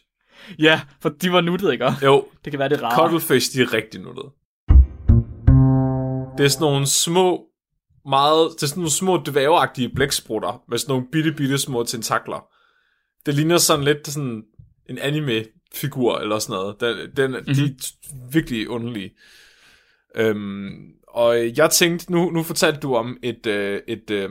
[0.59, 1.91] Ja, for de var nuttede, ikke?
[2.03, 2.95] Jo, Det kan være det rare.
[3.03, 4.27] cuttlefish, de er rigtig nuttede.
[6.37, 7.43] Det er sådan nogle små,
[8.05, 12.45] meget, det er sådan nogle små dværgeagtige blæksprutter, med sådan nogle bitte, bitte små tentakler.
[13.25, 14.43] Det ligner sådan lidt sådan
[14.89, 14.97] en
[15.73, 16.79] anime-figur eller sådan noget.
[16.79, 17.53] Den, den, mm-hmm.
[17.53, 19.11] De er virkelig underlige.
[20.15, 24.29] Øhm, og jeg tænkte, nu, nu fortalte du om et, øh, et, øh,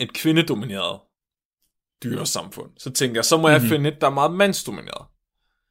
[0.00, 1.00] et kvindedomineret
[2.02, 2.70] dyresamfund.
[2.78, 3.52] Så tænkte jeg, så må mm-hmm.
[3.52, 5.06] jeg finde et, der er meget mandsdomineret.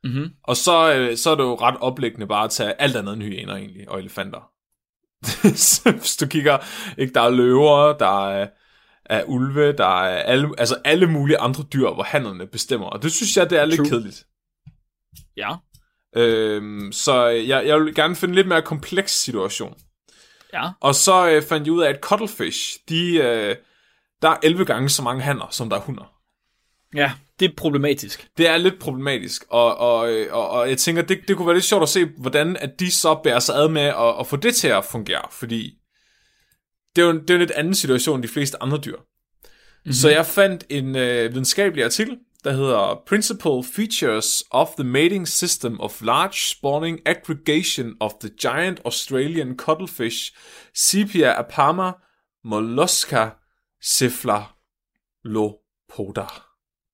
[0.04, 0.30] Mm-hmm.
[0.44, 3.24] Og så, øh, så er det jo ret oplæggende bare at tage alt andet end
[3.24, 4.50] hyæner egentlig, og elefanter.
[5.56, 6.58] Så Hvis du kigger,
[6.98, 8.48] ikke, der er løver, der er,
[9.06, 12.88] er ulve, der er alle, altså alle mulige andre dyr, hvor hannerne bestemmer.
[12.88, 13.90] Og det synes jeg, det er lidt True.
[13.90, 14.26] kedeligt.
[15.38, 15.56] Ja.
[16.16, 19.74] Øhm, så jeg, jeg vil gerne finde en lidt mere kompleks situation.
[20.54, 20.70] Ja.
[20.82, 23.56] Og så øh, fandt jeg ud af, at cuttlefish, de, øh,
[24.22, 26.14] der er 11 gange så mange hanner, som der er hunder.
[26.96, 28.28] Ja, det er problematisk.
[28.38, 31.56] Det er lidt problematisk, og, og, øh, og, og jeg tænker, det, det kunne være
[31.56, 34.36] lidt sjovt at se, hvordan at de så bærer sig ad med at, at få
[34.36, 35.74] det til at fungere, fordi
[36.96, 38.98] det er jo en, det er en lidt anden situation end de fleste andre dyr.
[38.98, 39.94] Mm-hmm.
[39.94, 45.80] Så jeg fandt en øh, videnskabelig artikel, der hedder Principal Features of the Mating System
[45.80, 50.34] of Large Spawning Aggregation of the Giant Australian Cuttlefish
[50.76, 51.92] Sepia apama
[52.44, 53.30] mollusca
[53.84, 56.26] cephalopoda.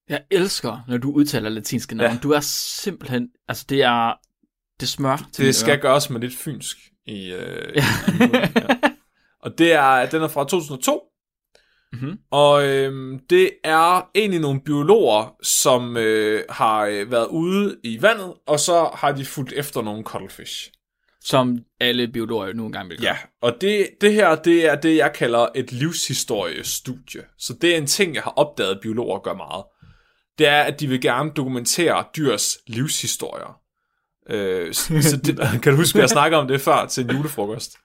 [0.09, 2.13] Jeg elsker, når du udtaler latinske navne.
[2.13, 2.19] Ja.
[2.23, 3.29] Du er simpelthen...
[3.47, 4.13] Altså, det er...
[4.79, 5.81] Det smør til Det skal ører.
[5.81, 6.77] gøres med lidt fynsk.
[7.05, 7.83] I, øh, ja.
[8.19, 8.49] ja.
[9.43, 11.01] Og det er, den er fra 2002.
[11.93, 12.19] Mhm.
[12.31, 18.33] Og øh, det er egentlig nogle biologer, som øh, har øh, været ude i vandet,
[18.47, 20.71] og så har de fulgt efter nogle cuttlefish.
[21.21, 23.07] Som alle biologer nu engang vil gøre.
[23.07, 27.21] Ja, og det, det her, det er det, jeg kalder et livshistoriestudie.
[27.37, 29.63] Så det er en ting, jeg har opdaget, at biologer gør meget.
[30.37, 33.59] Det er, at de vil gerne dokumentere dyrs livshistorier.
[34.29, 37.11] Øh, så så det, kan du huske, at jeg snakker om det før til en
[37.11, 37.77] julefrokost?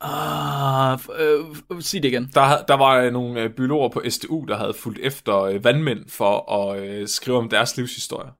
[0.00, 1.40] Ah, øh,
[1.72, 2.30] øh, sig det igen.
[2.34, 6.52] Der, der var øh, nogle øh, biologer på SDU, der havde fulgt efter vandmænd for
[6.52, 8.30] at øh, skrive om deres livshistorie.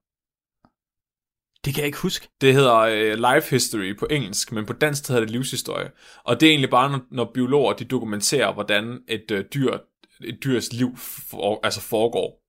[1.64, 2.28] Det kan jeg ikke huske.
[2.40, 5.90] Det hedder øh, life history på engelsk, men på dansk hedder det livshistorie.
[6.24, 9.78] Og det er egentlig bare, når, når biologer de dokumenterer, hvordan et øh, dyr
[10.24, 10.96] et dyrs liv
[11.30, 12.42] for, altså foregår.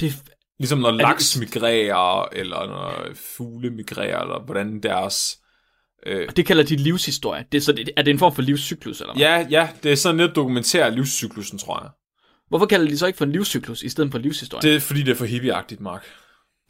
[0.00, 0.12] Det,
[0.58, 5.38] Ligesom når det- laks migrerer, eller når fugle migrerer, eller hvordan deres...
[6.06, 7.44] Øh, det kalder de livshistorie.
[7.52, 9.20] Det er, så det, er det en form for livscyklus, eller hvad?
[9.20, 11.90] ja, ja, det er sådan lidt at dokumentere livscyklusen, tror jeg.
[12.48, 14.62] Hvorfor kalder de så ikke for en livscyklus, i stedet for livshistorie?
[14.62, 16.06] Det, er fordi, det er for hippieagtigt, Mark.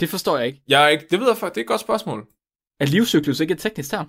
[0.01, 0.63] det forstår jeg ikke.
[0.69, 2.27] Jeg er ikke, det ved jeg faktisk, det er et godt spørgsmål.
[2.81, 4.09] Er livscyklus ikke et teknisk term?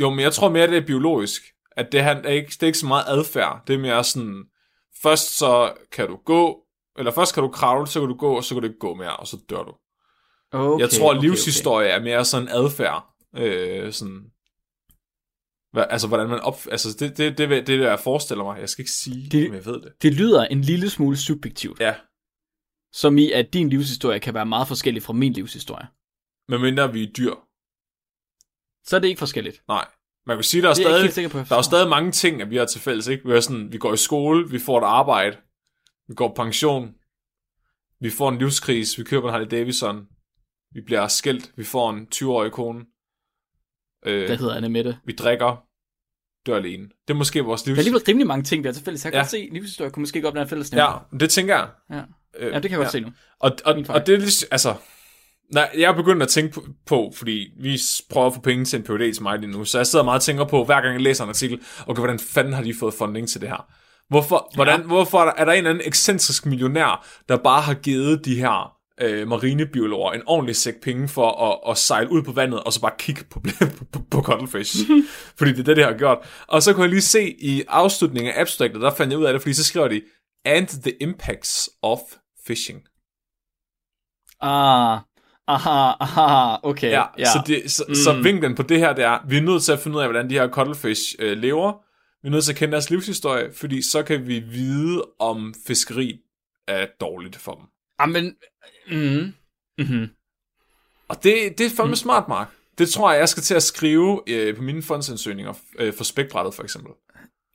[0.00, 1.42] Jo, men jeg tror mere, det er biologisk.
[1.76, 3.62] At det, han, er ikke, det er ikke så meget adfærd.
[3.66, 4.44] Det er mere sådan,
[5.02, 6.60] først så kan du gå,
[6.98, 8.94] eller først kan du kravle, så kan du gå, og så kan du ikke gå
[8.94, 9.74] mere, og så dør du.
[10.52, 13.13] Okay, jeg tror, at livshistorie er mere sådan adfærd.
[13.36, 14.30] Øh, sådan,
[15.72, 16.56] hvad, altså, hvordan man op...
[16.70, 18.60] Altså, det, det, det, det, det, jeg forestiller mig.
[18.60, 19.92] Jeg skal ikke sige, Det- om jeg ved det.
[20.02, 21.80] Det lyder en lille smule subjektivt.
[21.80, 21.94] Ja,
[22.92, 25.86] Som i, at din livshistorie kan være meget forskellig fra min livshistorie.
[26.48, 27.34] medmindre vi er dyr.
[28.86, 29.62] Så er det ikke forskelligt.
[29.68, 29.86] Nej.
[30.26, 32.42] Man kan sige, der er, Det er stadig, sikker på, der er stadig mange ting,
[32.42, 33.06] at vi har til fælles.
[33.08, 33.28] Ikke?
[33.28, 35.36] Vi, er sådan, vi går i skole, vi får et arbejde,
[36.08, 36.94] vi går på pension,
[38.00, 40.08] vi får en livskris, vi køber en Harley Davidson,
[40.74, 42.84] vi bliver skilt, vi får en 20-årig kone,
[44.04, 44.96] øh, Der hedder Anne Mette.
[45.04, 45.62] vi drikker,
[46.46, 46.82] dør alene.
[46.84, 47.78] Det er måske vores Der er livs...
[47.78, 49.04] alligevel rimelig mange ting, vi har til fælles.
[49.04, 49.22] Jeg kan Ja.
[49.22, 51.68] godt se, livshistorie kunne måske godt være en fælles Ja, det tænker jeg.
[51.90, 52.00] ja.
[52.38, 53.08] Øh, ja, det kan jeg godt se nu.
[53.40, 54.74] Og, og, og det er lidt, altså,
[55.54, 57.78] nej, jeg er begyndt at tænke på, fordi vi
[58.10, 60.18] prøver at få penge til en PhD til mig lige nu, så jeg sidder meget
[60.18, 62.94] og tænker på, hver gang jeg læser en artikel, okay, hvordan fanden har de fået
[62.94, 63.66] funding til det her?
[64.08, 67.74] Hvorfor, hvordan, hvorfor er der, er der en eller anden ekscentrisk millionær, der bare har
[67.74, 72.32] givet de her øh, marinebiologer en ordentlig sæk penge for at, at sejle ud på
[72.32, 73.48] vandet, og så bare kigge på, på,
[73.92, 74.76] på, på cuttlefish.
[75.38, 76.18] fordi det er det, de har gjort.
[76.48, 79.32] Og så kunne jeg lige se i afslutningen af abstractet, der fandt jeg ud af
[79.32, 80.02] det, fordi så skriver de,
[80.44, 81.98] and the impacts of
[82.46, 82.80] fishing.
[84.40, 84.98] Ah,
[85.46, 86.90] aha, aha, okay.
[86.90, 87.24] Ja, ja.
[87.24, 87.94] Så, det, så, mm.
[87.94, 90.08] så vinklen på det her, det er, vi er nødt til at finde ud af,
[90.08, 91.72] hvordan de her cuttlefish øh, lever.
[92.22, 96.20] Vi er nødt til at kende deres livshistorie, fordi så kan vi vide, om fiskeri
[96.68, 97.73] er dårligt for dem.
[98.00, 98.36] Jamen,
[98.90, 99.34] mm,
[99.78, 100.08] mm-hmm.
[101.08, 101.96] Og det, det er fandme mm.
[101.96, 102.48] smart, Mark.
[102.78, 106.54] Det tror jeg, jeg skal til at skrive øh, på mine fondsansøgninger øh, for spækbrættet,
[106.54, 106.92] for eksempel.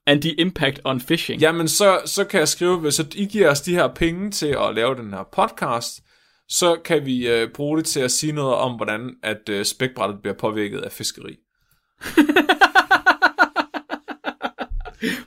[0.08, 1.42] And the impact on fishing.
[1.42, 4.76] Jamen, så, så kan jeg skrive, hvis I giver os de her penge til at
[4.76, 6.04] lave den her podcast,
[6.50, 10.22] så kan vi øh, bruge det til at sige noget om, hvordan at øh, spækbrættet
[10.22, 11.36] bliver påvirket af fiskeri.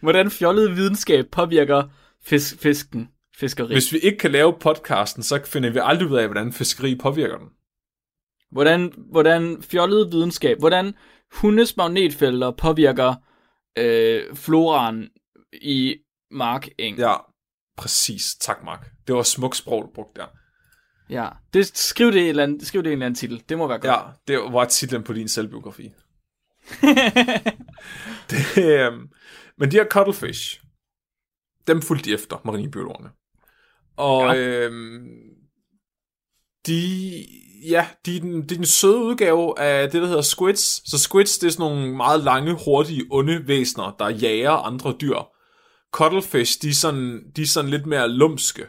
[0.03, 1.83] Hvordan fjollet videnskab påvirker
[2.25, 3.73] fisk, fisken, fiskeri.
[3.75, 7.39] Hvis vi ikke kan lave podcasten, så finder vi aldrig ud af, hvordan fiskeri påvirker
[7.39, 7.49] den.
[8.51, 10.95] Hvordan, hvordan fjollet videnskab, hvordan
[11.33, 13.15] hundes magnetfelter påvirker
[13.79, 15.09] øh, floraen
[15.53, 15.97] i
[16.31, 16.99] markeng.
[16.99, 17.15] Ja,
[17.77, 18.35] præcis.
[18.41, 18.91] Tak, Mark.
[19.07, 20.27] Det var smukt sprog, du brugte der.
[21.11, 21.29] ja.
[21.55, 23.43] Det, skriv, det eller anden, skriv det i en eller anden titel.
[23.49, 23.87] Det må være godt.
[23.87, 25.83] Ja, det var titlen på din selvbiografi.
[28.31, 29.11] det, øhm,
[29.59, 30.61] men de her cuttlefish,
[31.67, 33.11] dem fulgte de efter, marinebiologerne.
[33.97, 34.67] Og Ja.
[34.67, 35.07] øhm,
[36.67, 37.11] de,
[37.69, 40.91] ja, de er, den, det er den søde udgave af det, der hedder squids.
[40.91, 45.17] Så squids, det er sådan nogle meget lange, hurtige, onde væsener, der jager andre dyr.
[45.93, 48.67] Cuttlefish, de er sådan, de er sådan lidt mere lumske.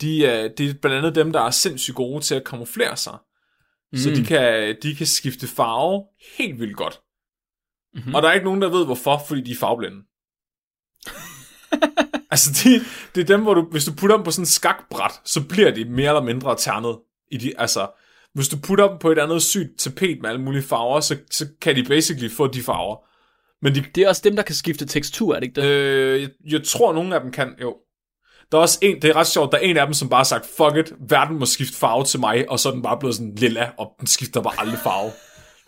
[0.00, 3.18] De er, det er blandt andet dem, der er sindssygt gode til at kamuflere sig.
[3.92, 3.98] Mm.
[3.98, 6.04] Så de kan, de kan skifte farve
[6.38, 7.00] helt vildt godt.
[7.94, 8.14] Mm-hmm.
[8.14, 9.96] Og der er ikke nogen, der ved hvorfor, fordi de er farveblinde.
[12.30, 12.80] altså, de,
[13.14, 15.70] det er dem, hvor du, hvis du putter dem på sådan en skakbræt, så bliver
[15.70, 16.98] de mere eller mindre ternet.
[17.30, 17.86] I de, altså,
[18.34, 21.46] hvis du putter dem på et andet sygt tapet med alle mulige farver, så, så
[21.60, 22.96] kan de basically få de farver.
[23.62, 25.66] Men de, Det er også dem, der kan skifte tekstur, er det ikke det?
[25.66, 27.76] øh, jeg, jeg tror, nogle af dem kan, jo.
[28.52, 30.18] Der er også en, det er ret sjovt, der er en af dem, som bare
[30.18, 32.98] har sagt, fuck it, verden må skifte farve til mig, og så er den bare
[32.98, 35.12] blevet sådan lilla, og den skifter bare aldrig farve.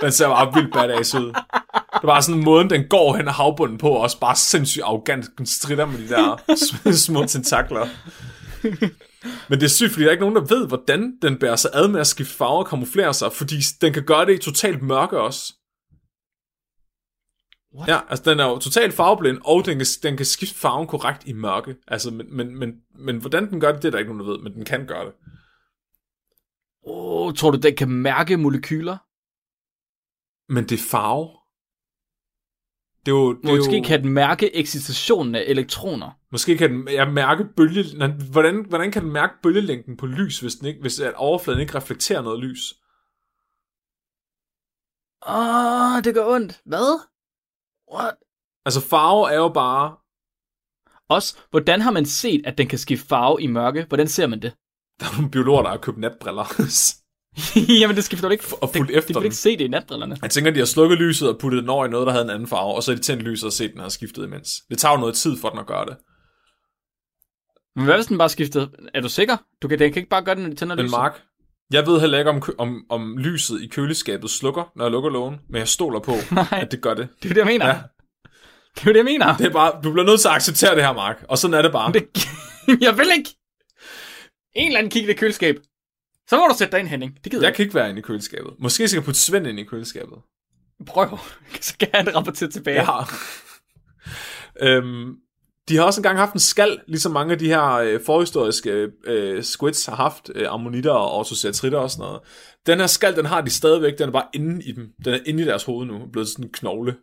[0.00, 1.34] Den ser bare vildt badass ud.
[2.02, 5.26] Det bare sådan måden, den går hen ad havbunden på, og også bare sindssygt arrogant.
[5.38, 7.86] Den strider med de der sm- små tentakler.
[9.48, 11.70] Men det er sygt, fordi der er ikke nogen, der ved, hvordan den bærer sig
[11.74, 14.82] ad med at skifte farve og kamuflere sig, fordi den kan gøre det i totalt
[14.82, 15.54] mørke også.
[17.74, 17.88] What?
[17.88, 21.26] Ja, altså den er jo totalt farveblind, og den kan, den kan skifte farven korrekt
[21.26, 21.76] i mørke.
[21.88, 24.32] Altså, men, men, men, men hvordan den gør det, det er der ikke nogen, der
[24.32, 25.12] ved, men den kan gøre det.
[26.86, 28.96] Oh, tror du, den kan mærke molekyler?
[30.52, 31.41] Men det er farve.
[33.06, 36.10] Det er jo, det er Måske jo, kan den mærke eksistentationen af elektroner.
[36.32, 37.84] Måske kan den ja, mærke bølge...
[38.30, 41.74] Hvordan, hvordan kan den mærke bølgelængden på lys, hvis, den ikke, hvis at overfladen ikke
[41.74, 42.74] reflekterer noget lys?
[45.26, 46.60] Åh, oh, det gør ondt.
[46.64, 47.00] Hvad?
[47.94, 48.14] What?
[48.64, 49.96] Altså farve er jo bare...
[51.08, 53.84] Også, hvordan har man set, at den kan skifte farve i mørke?
[53.88, 54.52] Hvordan ser man det?
[55.00, 56.44] Der er nogle biologer, der har købt natbriller.
[57.80, 58.44] Jamen, det skal vi ikke...
[58.60, 60.16] Og fulgt det, efter de vil ikke se det i natbrillerne.
[60.22, 62.30] Jeg tænker, de har slukket lyset og puttet den over i noget, der havde en
[62.30, 64.48] anden farve, og så har de tændt lyset og set, den har skiftet imens.
[64.70, 65.96] Det tager jo noget tid for den at gøre det.
[67.76, 68.66] Men hvad hvis den bare skifter?
[68.94, 69.36] Er du sikker?
[69.62, 70.98] Du kan, den kan ikke bare gøre det, når de tænder Men lyset.
[70.98, 71.22] Mark,
[71.72, 75.40] jeg ved heller ikke, om, om, om lyset i køleskabet slukker, når jeg lukker lågen,
[75.50, 76.46] men jeg stoler på, Nej.
[76.52, 77.08] at det gør det.
[77.22, 77.66] Det er det, jeg mener.
[77.66, 77.78] Ja.
[78.74, 79.36] Det er det, jeg mener.
[79.36, 81.24] Det er bare, du bliver nødt til at acceptere det her, Mark.
[81.28, 81.92] Og sådan er det bare.
[81.92, 82.08] Det,
[82.86, 83.30] jeg vil ikke.
[84.54, 85.56] En eller anden kigge i det køleskab.
[86.28, 87.14] Så må du sætte dig ind, Henning.
[87.24, 88.54] Det gider Jeg jeg kan ikke være inde i køleskabet.
[88.58, 90.18] Måske skal jeg putte Svend ind i køleskabet.
[90.86, 91.18] Prøv.
[91.60, 92.82] Så kan han rapportere tilbage.
[92.82, 93.04] Ja.
[94.66, 95.16] øhm,
[95.68, 99.42] de har også engang haft en skal, ligesom mange af de her øh, forhistoriske øh,
[99.42, 102.20] squids har haft, øh, ammonitter og orthocetritter og sådan noget.
[102.66, 104.88] Den her skal, den har de stadigvæk, den er bare inde i dem.
[105.04, 106.96] Den er inde i deres hoved nu, blevet sådan en knogle.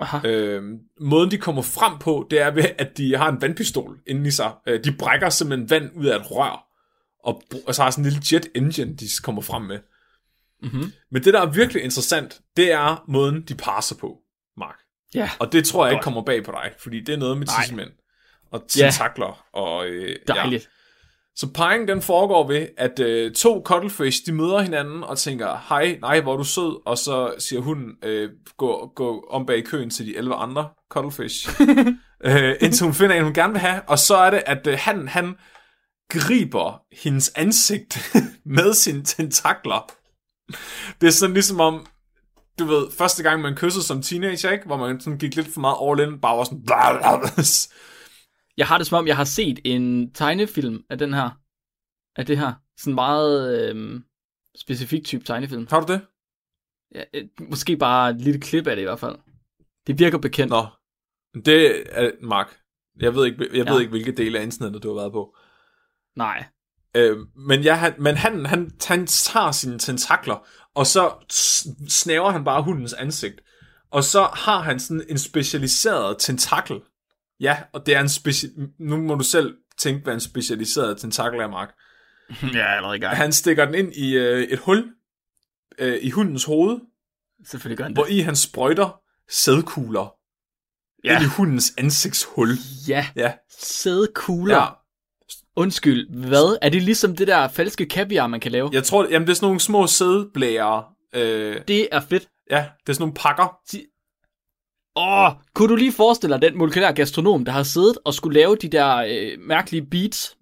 [0.00, 0.28] Aha.
[0.28, 4.28] Øhm, måden de kommer frem på, det er ved, at de har en vandpistol inde
[4.28, 4.52] i sig.
[4.66, 6.69] Øh, de brækker simpelthen vand ud af et rør,
[7.24, 9.78] og, og så har sådan en lille jet engine, de kommer frem med.
[10.62, 10.92] Mm-hmm.
[11.10, 14.18] Men det, der er virkelig interessant, det er måden, de passer på,
[14.56, 14.76] Mark.
[15.14, 17.46] Ja, Og det tror jeg ikke kommer bag på dig, fordi det er noget med
[17.46, 17.90] tidsmænd
[18.50, 18.82] og Ja.
[18.82, 19.44] tentakler.
[19.52, 20.62] Og, øh, dejligt.
[20.62, 20.68] Ja.
[21.36, 25.98] Så parringen den foregår ved, at øh, to cuttlefish, de møder hinanden og tænker, hej,
[26.00, 29.90] nej, hvor er du sød, og så siger hun, øh, gå, gå om bag køen
[29.90, 31.48] til de 11 andre cuttlefish,
[32.24, 34.78] øh, indtil hun finder en, hun gerne vil have, og så er det, at øh,
[34.80, 35.34] han, han
[36.10, 37.98] griber hendes ansigt
[38.56, 39.90] med sine tentakler.
[41.00, 41.86] Det er sådan ligesom om,
[42.58, 44.66] du ved, første gang man kyssede som teenager, ikke?
[44.66, 46.62] Hvor man sådan gik lidt for meget all in, bare var sådan...
[46.62, 47.44] Bla, bla, bla.
[48.56, 51.30] Jeg har det som om, jeg har set en tegnefilm af den her.
[52.16, 52.52] Af det her.
[52.78, 54.04] Sådan meget øhm,
[54.56, 55.66] specifik type tegnefilm.
[55.70, 56.00] Har du det?
[56.94, 59.16] Ja, øh, måske bare et lille klip af det i hvert fald.
[59.86, 60.50] Det virker bekendt.
[60.50, 60.66] Nå.
[61.44, 62.56] Det er Mark.
[63.00, 63.72] Jeg ved ikke, jeg Ja.
[63.72, 65.36] ved ikke hvilke dele af internettet, du har været på.
[66.16, 66.44] Nej.
[66.96, 71.12] Øh, men ja, han, men han, han, han tager sine tentakler, og så
[71.88, 73.40] snæver han bare hundens ansigt.
[73.90, 76.80] Og så har han sådan en specialiseret tentakel.
[77.40, 81.40] Ja, og det er en speci- Nu må du selv tænke, hvad en specialiseret tentakel
[81.40, 81.68] er, Mark.
[82.54, 83.16] er allerede i gang.
[83.16, 84.92] Han stikker den ind i øh, et hul
[85.78, 86.78] øh, i hundens hoved,
[87.46, 88.12] Selvfølgelig gør han hvor det.
[88.12, 89.00] i han sprøjter
[89.30, 90.14] sædkugler
[91.04, 91.14] Ja.
[91.16, 92.48] ind i hundens ansigtshul.
[92.88, 94.56] Ja, Ja, sædkugler.
[94.56, 94.66] ja.
[95.60, 96.58] Undskyld, hvad?
[96.62, 98.70] Er det ligesom det der falske kaviar, man kan lave?
[98.72, 100.84] Jeg tror, jamen det er sådan nogle små sædblære.
[101.14, 102.28] Øh, Det er fedt.
[102.50, 103.58] ja, det er sådan nogle pakker.
[104.96, 108.56] Åh, kunne du lige forestille dig den molekylær gastronom, der har siddet og skulle lave
[108.56, 110.36] de der øh, mærkelige beats,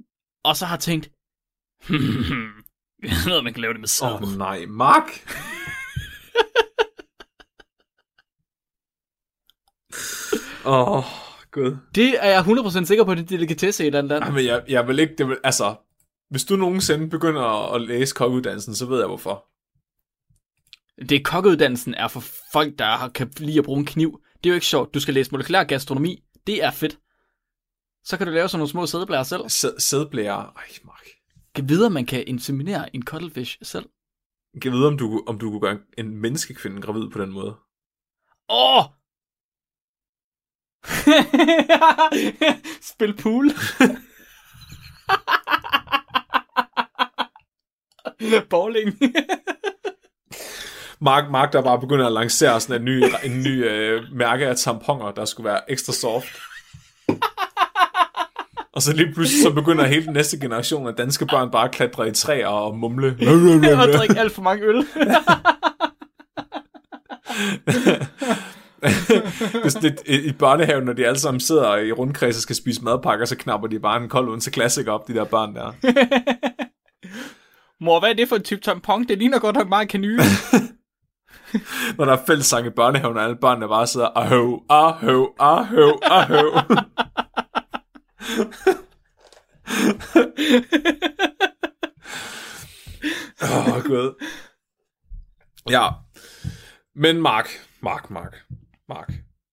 [0.45, 1.11] og så har tænkt,
[1.89, 2.51] hmm,
[3.03, 4.09] jeg ved, man kan lave det med sæd.
[4.09, 5.09] Åh oh, nej, Mark!
[10.65, 11.05] Åh, oh,
[11.51, 11.77] gud.
[11.95, 14.25] Det er jeg 100% sikker på, det er delikatesse i et eller andet land.
[14.25, 15.75] Jamen, jeg, jeg vil ikke, det vil, altså,
[16.31, 19.45] hvis du nogensinde begynder at læse kokkeuddannelsen, så ved jeg hvorfor.
[21.09, 22.23] Det kokkeuddannelsen er for
[22.53, 24.21] folk, der har- kan lide at bruge en kniv.
[24.37, 24.95] Det er jo ikke sjovt.
[24.95, 26.23] Du skal læse molekylær gastronomi.
[26.47, 26.99] Det er fedt.
[28.05, 29.41] Så kan du lave sådan nogle små sædeblærer selv.
[29.49, 31.07] Sæd, sædblære, ej, Mark.
[31.55, 33.87] Kan vide, man kan inseminere en cuttlefish selv.
[34.63, 37.57] Kan vide, om du, om du kunne gøre en menneskekvinde gravid på den måde.
[38.49, 38.85] Åh!
[42.91, 43.51] Spil pool.
[48.51, 48.99] Bowling.
[51.01, 54.57] Mark, Mark der bare begynder at lancere sådan en ny, en ny øh, mærke af
[54.57, 56.37] tamponer, der skulle være ekstra soft.
[58.73, 61.71] Og så lige pludselig så begynder hele den næste generation af danske børn bare at
[61.71, 63.17] klatre i træer og mumle.
[63.83, 64.87] og drikke alt for mange øl.
[68.83, 72.85] Det er lidt, i, børnehaven, når de alle sammen sidder i rundkreds og skal spise
[72.85, 75.73] madpakker, så knapper de bare en kold undse classic op, de der børn der.
[77.85, 79.05] Mor, hvad er det for en type tampon?
[79.05, 80.23] Det ligner godt nok meget kanyle.
[81.99, 86.53] Når der er fællessang i børnehaven, og alle børnene bare sidder, ahøv, ahøv, ahøv, ahøv.
[93.43, 94.25] Åh, oh, gud.
[95.71, 95.89] Ja.
[96.95, 97.49] Men Mark,
[97.81, 98.37] Mark, Mark,
[98.89, 99.13] Mark.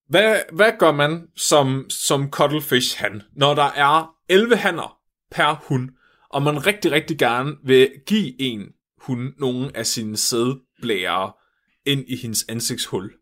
[0.09, 4.99] Hvad, hvad gør man som, som cuttlefish han, når der er 11 hanner
[5.31, 5.89] per hund,
[6.29, 11.33] og man rigtig, rigtig gerne vil give en hund nogle af sine sædblære
[11.85, 13.13] ind i hendes ansigtshul.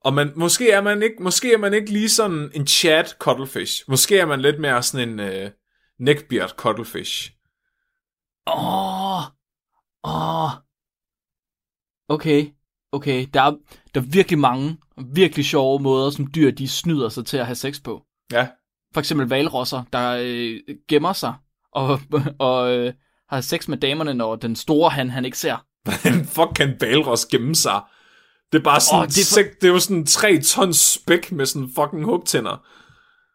[0.00, 3.84] Og man, måske, er man ikke, måske er man ikke lige sådan en chat cuttlefish.
[3.88, 5.50] Måske er man lidt mere sådan en øh,
[5.98, 7.32] neckbeard cuttlefish.
[8.46, 9.22] Åh.
[10.04, 10.50] Åh.
[12.08, 12.52] Okay.
[12.94, 13.26] Okay.
[13.34, 13.50] Der er,
[13.94, 14.76] der er virkelig mange,
[15.14, 18.02] virkelig sjove måder, som dyr de snyder sig til at have sex på.
[18.32, 18.48] Ja,
[18.94, 21.34] For eksempel valrosser, der øh, gemmer sig
[21.72, 22.00] og,
[22.38, 22.92] og øh,
[23.28, 25.56] har sex med damerne, når den store han, han ikke ser.
[25.82, 27.80] Hvordan fuck kan Balros gemme sig?
[28.52, 30.78] Det er bare sådan, oh, det er for- er det er jo sådan tre tons
[30.78, 32.66] spæk med sådan fucking hugtænder.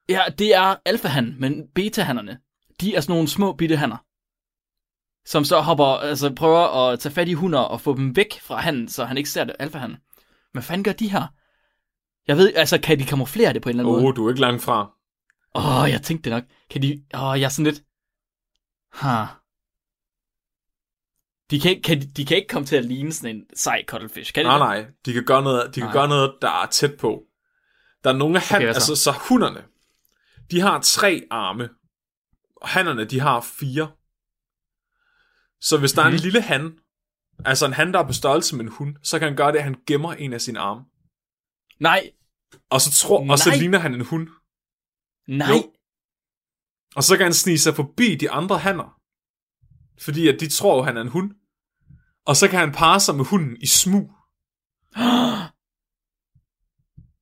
[0.10, 2.38] Ja, det er alfahan, men betahannerne,
[2.82, 3.98] de er sådan nogle små bitte hanner.
[5.30, 8.56] Som så hopper, altså prøver at tage fat i hunder og få dem væk fra
[8.56, 9.98] handen, så han ikke ser det alfahan.
[10.52, 11.28] Hvad fanden gør de her?
[12.28, 14.12] Jeg ved, altså kan de kamuflere det på en eller anden Åh, måde?
[14.12, 14.92] oh, du er ikke langt fra.
[15.56, 16.44] Åh, oh, jeg tænkte det nok.
[16.70, 17.04] Kan de...
[17.14, 17.84] Åh, oh, jeg er sådan lidt...
[18.94, 19.26] Ha.
[21.52, 23.84] De kan, ikke, kan, de, de kan ikke komme til at ligne sådan en sej
[23.88, 24.84] cuttlefish, kan de Nej, det?
[24.86, 24.92] nej.
[25.06, 25.94] De kan gøre noget, de kan Nej.
[25.94, 27.24] gøre noget der er tæt på.
[28.04, 29.64] Der er nogle af han, Okay, altså så hunderne,
[30.52, 31.70] de har tre arme,
[32.56, 33.92] og hannerne, de har fire.
[35.62, 36.22] Så hvis der er en Mhm.
[36.22, 36.80] lille han,
[37.46, 39.58] altså en han, der er på størrelse med en hund, så kan han gøre det,
[39.58, 40.82] at han gemmer en af sine arme.
[41.80, 42.12] Nej,
[42.70, 43.58] Og så, tror, og så Nej.
[43.58, 44.28] ligner han en hund.
[45.28, 45.50] nej.
[45.50, 45.74] Jo.
[46.96, 48.96] Og så kan han snige sig forbi de andre hanner.
[50.02, 51.32] Fordi at de tror, han er en hund.
[52.26, 54.12] Og så kan han parre sig med hunden i smug.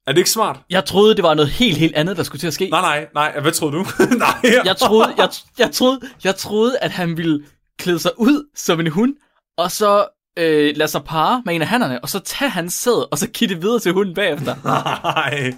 [0.08, 0.64] Er det ikke smart?
[0.70, 2.70] Jeg troede, det var noget helt, helt andet, der skulle til at ske.
[2.70, 3.40] Nej, nej, nej.
[3.40, 3.84] Hvad troede du?
[4.18, 4.42] nej.
[4.66, 7.46] Jeg troede, jeg, jeg, troede, jeg troede, at han ville
[7.80, 9.16] klæde sig ud som en hund,
[9.58, 10.08] og så
[10.40, 13.28] øh, lade sig parre med en af hannerne, og så tage hans sæd, og så
[13.28, 14.56] give det videre til hunden bagefter.
[15.04, 15.54] Nej.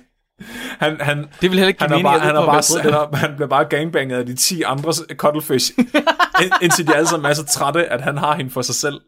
[0.79, 2.03] Han, han, Det ville heller ikke give han, mening.
[2.03, 5.71] bare, han, er bare, er, han bliver bare gangbanget af de 10 andre cuttlefish,
[6.43, 9.01] ind, indtil de alle sammen er så trætte, at han har hende for sig selv.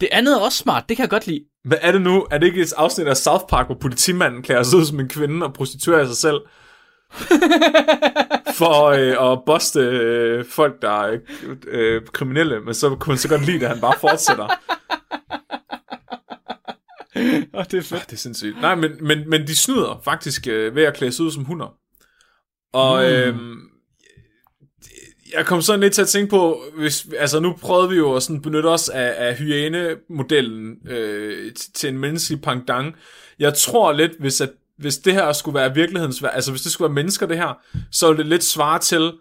[0.00, 1.44] Det andet er også smart, det kan jeg godt lide.
[1.64, 2.26] Hvad er det nu?
[2.30, 5.08] Er det ikke et afsnit af South Park, hvor politimanden klæder sig ud som en
[5.08, 6.40] kvinde og prostituerer sig selv?
[8.58, 11.18] For øh, at boste øh, folk, der er
[11.66, 14.48] øh, kriminelle, men så kunne man så godt lide, at han bare fortsætter.
[17.52, 18.06] Og det er fedt.
[18.06, 18.60] Det er sindssygt.
[18.60, 21.74] Nej, men, men, men de snyder faktisk øh, ved at klæde sig ud som hunder.
[22.72, 23.08] Og Mm.
[23.10, 23.36] øh,
[25.36, 28.22] jeg kom sådan lidt til at tænke på, hvis, altså nu prøvede vi jo at
[28.22, 32.94] sådan benytte os af, af hyæne-modellen øh, til en menneskelig pendant.
[33.38, 36.88] Jeg tror lidt, hvis, at, hvis det her skulle være virkelighedens, altså hvis det skulle
[36.88, 37.54] være mennesker det her,
[37.92, 39.12] så ville det lidt svare til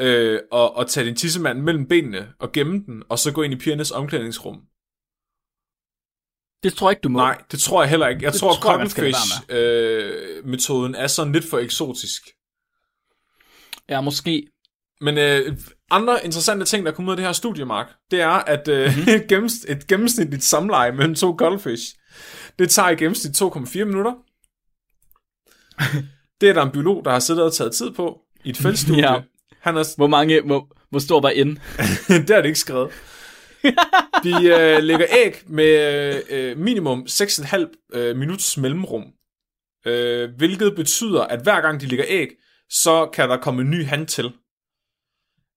[0.00, 3.54] øh, at, at tage din tissemand mellem benene og gemme den, og så gå ind
[3.54, 4.60] i pigernes omklædningsrum.
[6.62, 7.18] Det tror jeg ikke, du må.
[7.18, 8.24] Nej, det tror jeg heller ikke.
[8.24, 12.22] Jeg Det tror, tror Cottonfish-metoden er sådan lidt for eksotisk.
[13.88, 14.46] Ja, måske.
[15.00, 15.56] Men øh,
[15.90, 18.86] andre interessante ting, der kommer ud af det her studie, Mark, det er, at øh,
[18.86, 18.94] Mhm.
[18.98, 19.28] mm-hmm.
[19.28, 21.94] gennems, et gennemsnitligt samleje mellem to cuttlefish,
[22.58, 24.12] det tager i gennemsnit 2,4 minutter.
[26.40, 29.12] det er der en biolog, der har siddet og taget tid på i et feltstudie.
[29.12, 29.20] Ja.
[29.60, 31.48] Han har, Hvor mange, hvor, hvor stor var N?
[32.26, 32.90] det er det ikke skrevet.
[34.24, 39.04] De øh, lægger æg med øh, minimum 6,5 øh, minuts mellemrum.
[39.86, 42.28] Øh, hvilket betyder, at hver gang de lægger æg,
[42.70, 44.32] så kan der komme en ny han til.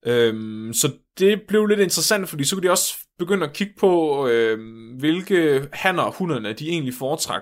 [0.05, 4.28] Øhm, så det blev lidt interessant, fordi så kunne de også begynde at kigge på,
[4.28, 4.59] øh,
[4.99, 7.41] hvilke hanner og hunderne de egentlig foretræk.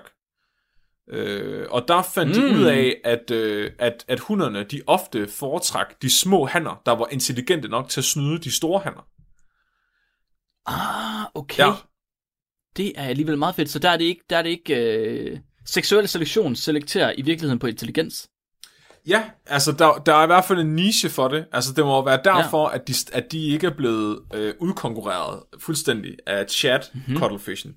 [1.10, 2.42] Øh, og der fandt mm.
[2.42, 2.60] de Mm.
[2.60, 7.08] ud af, at, øh, at, at hunderne de ofte foretræk de små hanner, der var
[7.10, 9.06] intelligente nok til at snyde de store hanner.
[10.66, 11.62] Ah, okay.
[11.66, 11.72] Ja.
[12.76, 13.70] Det er alligevel meget fedt.
[13.70, 17.58] Så der er det ikke, der er det ikke øh, seksuel selektion selekterer i virkeligheden
[17.58, 18.28] på intelligens.
[19.06, 21.46] Ja, altså der, der er i hvert fald en niche for det.
[21.52, 22.74] Altså det må være derfor, ja.
[22.74, 27.16] at, de, at de ikke er blevet øh, udkonkurreret fuldstændig af chat mm-hmm.
[27.16, 27.76] cuttlefishen.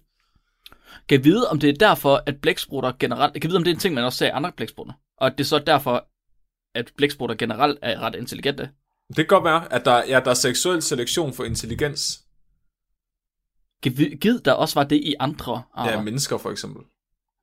[1.10, 3.42] Kan vide, om det er derfor, at blæksprutter generelt...
[3.42, 4.94] Kan vide, om det er en ting, man også ser i andre blæksprutter.
[5.18, 6.08] Og at det er så derfor,
[6.76, 8.70] at blæksprutter generelt er ret intelligente.
[9.08, 12.24] Det kan godt være, at der, ja, der er seksuel selektion for intelligens.
[13.82, 15.92] Gid der også var det i andre arter.
[15.92, 16.84] Ja, mennesker for eksempel.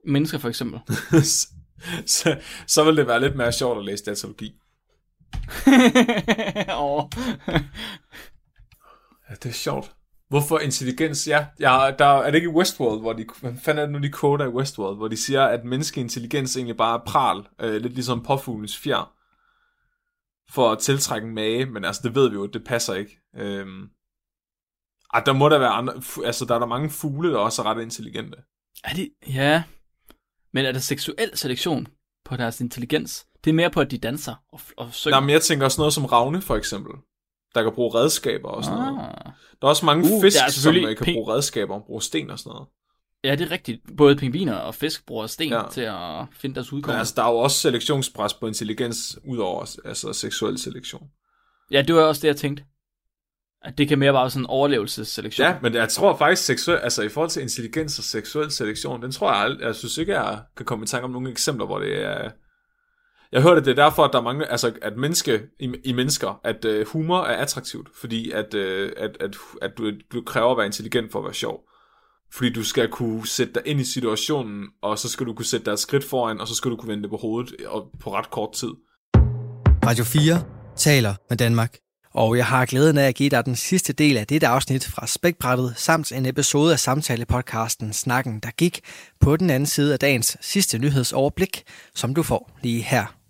[0.07, 0.81] Mennesker for eksempel.
[2.07, 4.55] så, så vil det være lidt mere sjovt at læse datalogi.
[6.85, 7.05] Åh.
[9.31, 9.95] Ja, det er sjovt.
[10.35, 11.28] Hvorfor intelligens?
[11.28, 13.99] Ja, ja der er det ikke i Westworld, hvor de, hvad fanden er det nu,
[13.99, 17.82] de koder i Westworld, hvor de siger, at menneskelig intelligens egentlig bare er pral, øh,
[17.82, 19.14] lidt ligesom påfuglens fjer,
[20.51, 23.18] for at tiltrække en mage, men altså, det ved vi jo, det passer ikke.
[23.37, 23.89] Øhm,
[25.14, 27.66] ej, der må der være andre, altså, der er der mange fugle, der også er
[27.66, 28.37] ret intelligente.
[28.85, 29.09] Er det...
[29.26, 29.62] Ja.
[30.53, 31.87] Men er der seksuel selektion
[32.24, 33.26] på deres intelligens?
[33.45, 35.16] Det er mere på, at de danser og, og synger.
[35.16, 36.93] Nej, men jeg tænker også noget som ravne, for eksempel,
[37.55, 38.98] der kan bruge redskaber og sådan noget.
[39.00, 39.32] ah.
[39.61, 42.30] Der er også mange Uh, fisk, der er som kan ping- bruge redskaber, bruge sten
[42.30, 42.68] og sådan noget.
[43.24, 43.80] Ja, det er rigtigt.
[43.96, 45.62] Både pingviner og fisk bruger sten Ja.
[45.62, 45.68] ja.
[45.70, 46.98] til at finde deres udkomme.
[46.98, 51.02] altså, der er jo også selektionspres på intelligens, udover altså seksuel selektion.
[51.70, 52.64] Ja, det var også det, jeg tænkte.
[53.62, 55.46] At det kan mere bare være sådan en overlevelsesselektion.
[55.46, 59.12] Ja, men jeg tror faktisk, seksuel, altså i forhold til intelligens og seksuel selektion, den
[59.12, 62.02] tror jeg, jeg synes ikke, jeg kan komme i tanke om nogle eksempler, hvor det
[62.05, 62.30] er...
[63.35, 65.93] Jeg hørte, at det er derfor, at der er mange, altså at menneske, i, i
[65.93, 70.51] mennesker, at øh, humor er attraktivt, fordi at, øh, at, at, at du, du kræver
[70.51, 71.61] at være intelligent for at være sjov.
[72.32, 75.66] Fordi du skal kunne sætte dig ind i situationen, og så skal du kunne sætte
[75.66, 78.14] dig et skridt foran, og så skal du kunne vende det på hovedet og på
[78.14, 78.70] ret kort tid.
[79.87, 80.43] Radio 4
[80.76, 81.76] taler med Danmark.
[82.12, 85.07] Og jeg har glæden af at give dig den sidste del af dette afsnit fra
[85.07, 88.80] Spækbrættet, samt en episode af samtalepodcasten Snakken, der gik
[89.20, 91.62] på den anden side af dagens sidste nyhedsoverblik,
[91.95, 93.24] som du får lige her.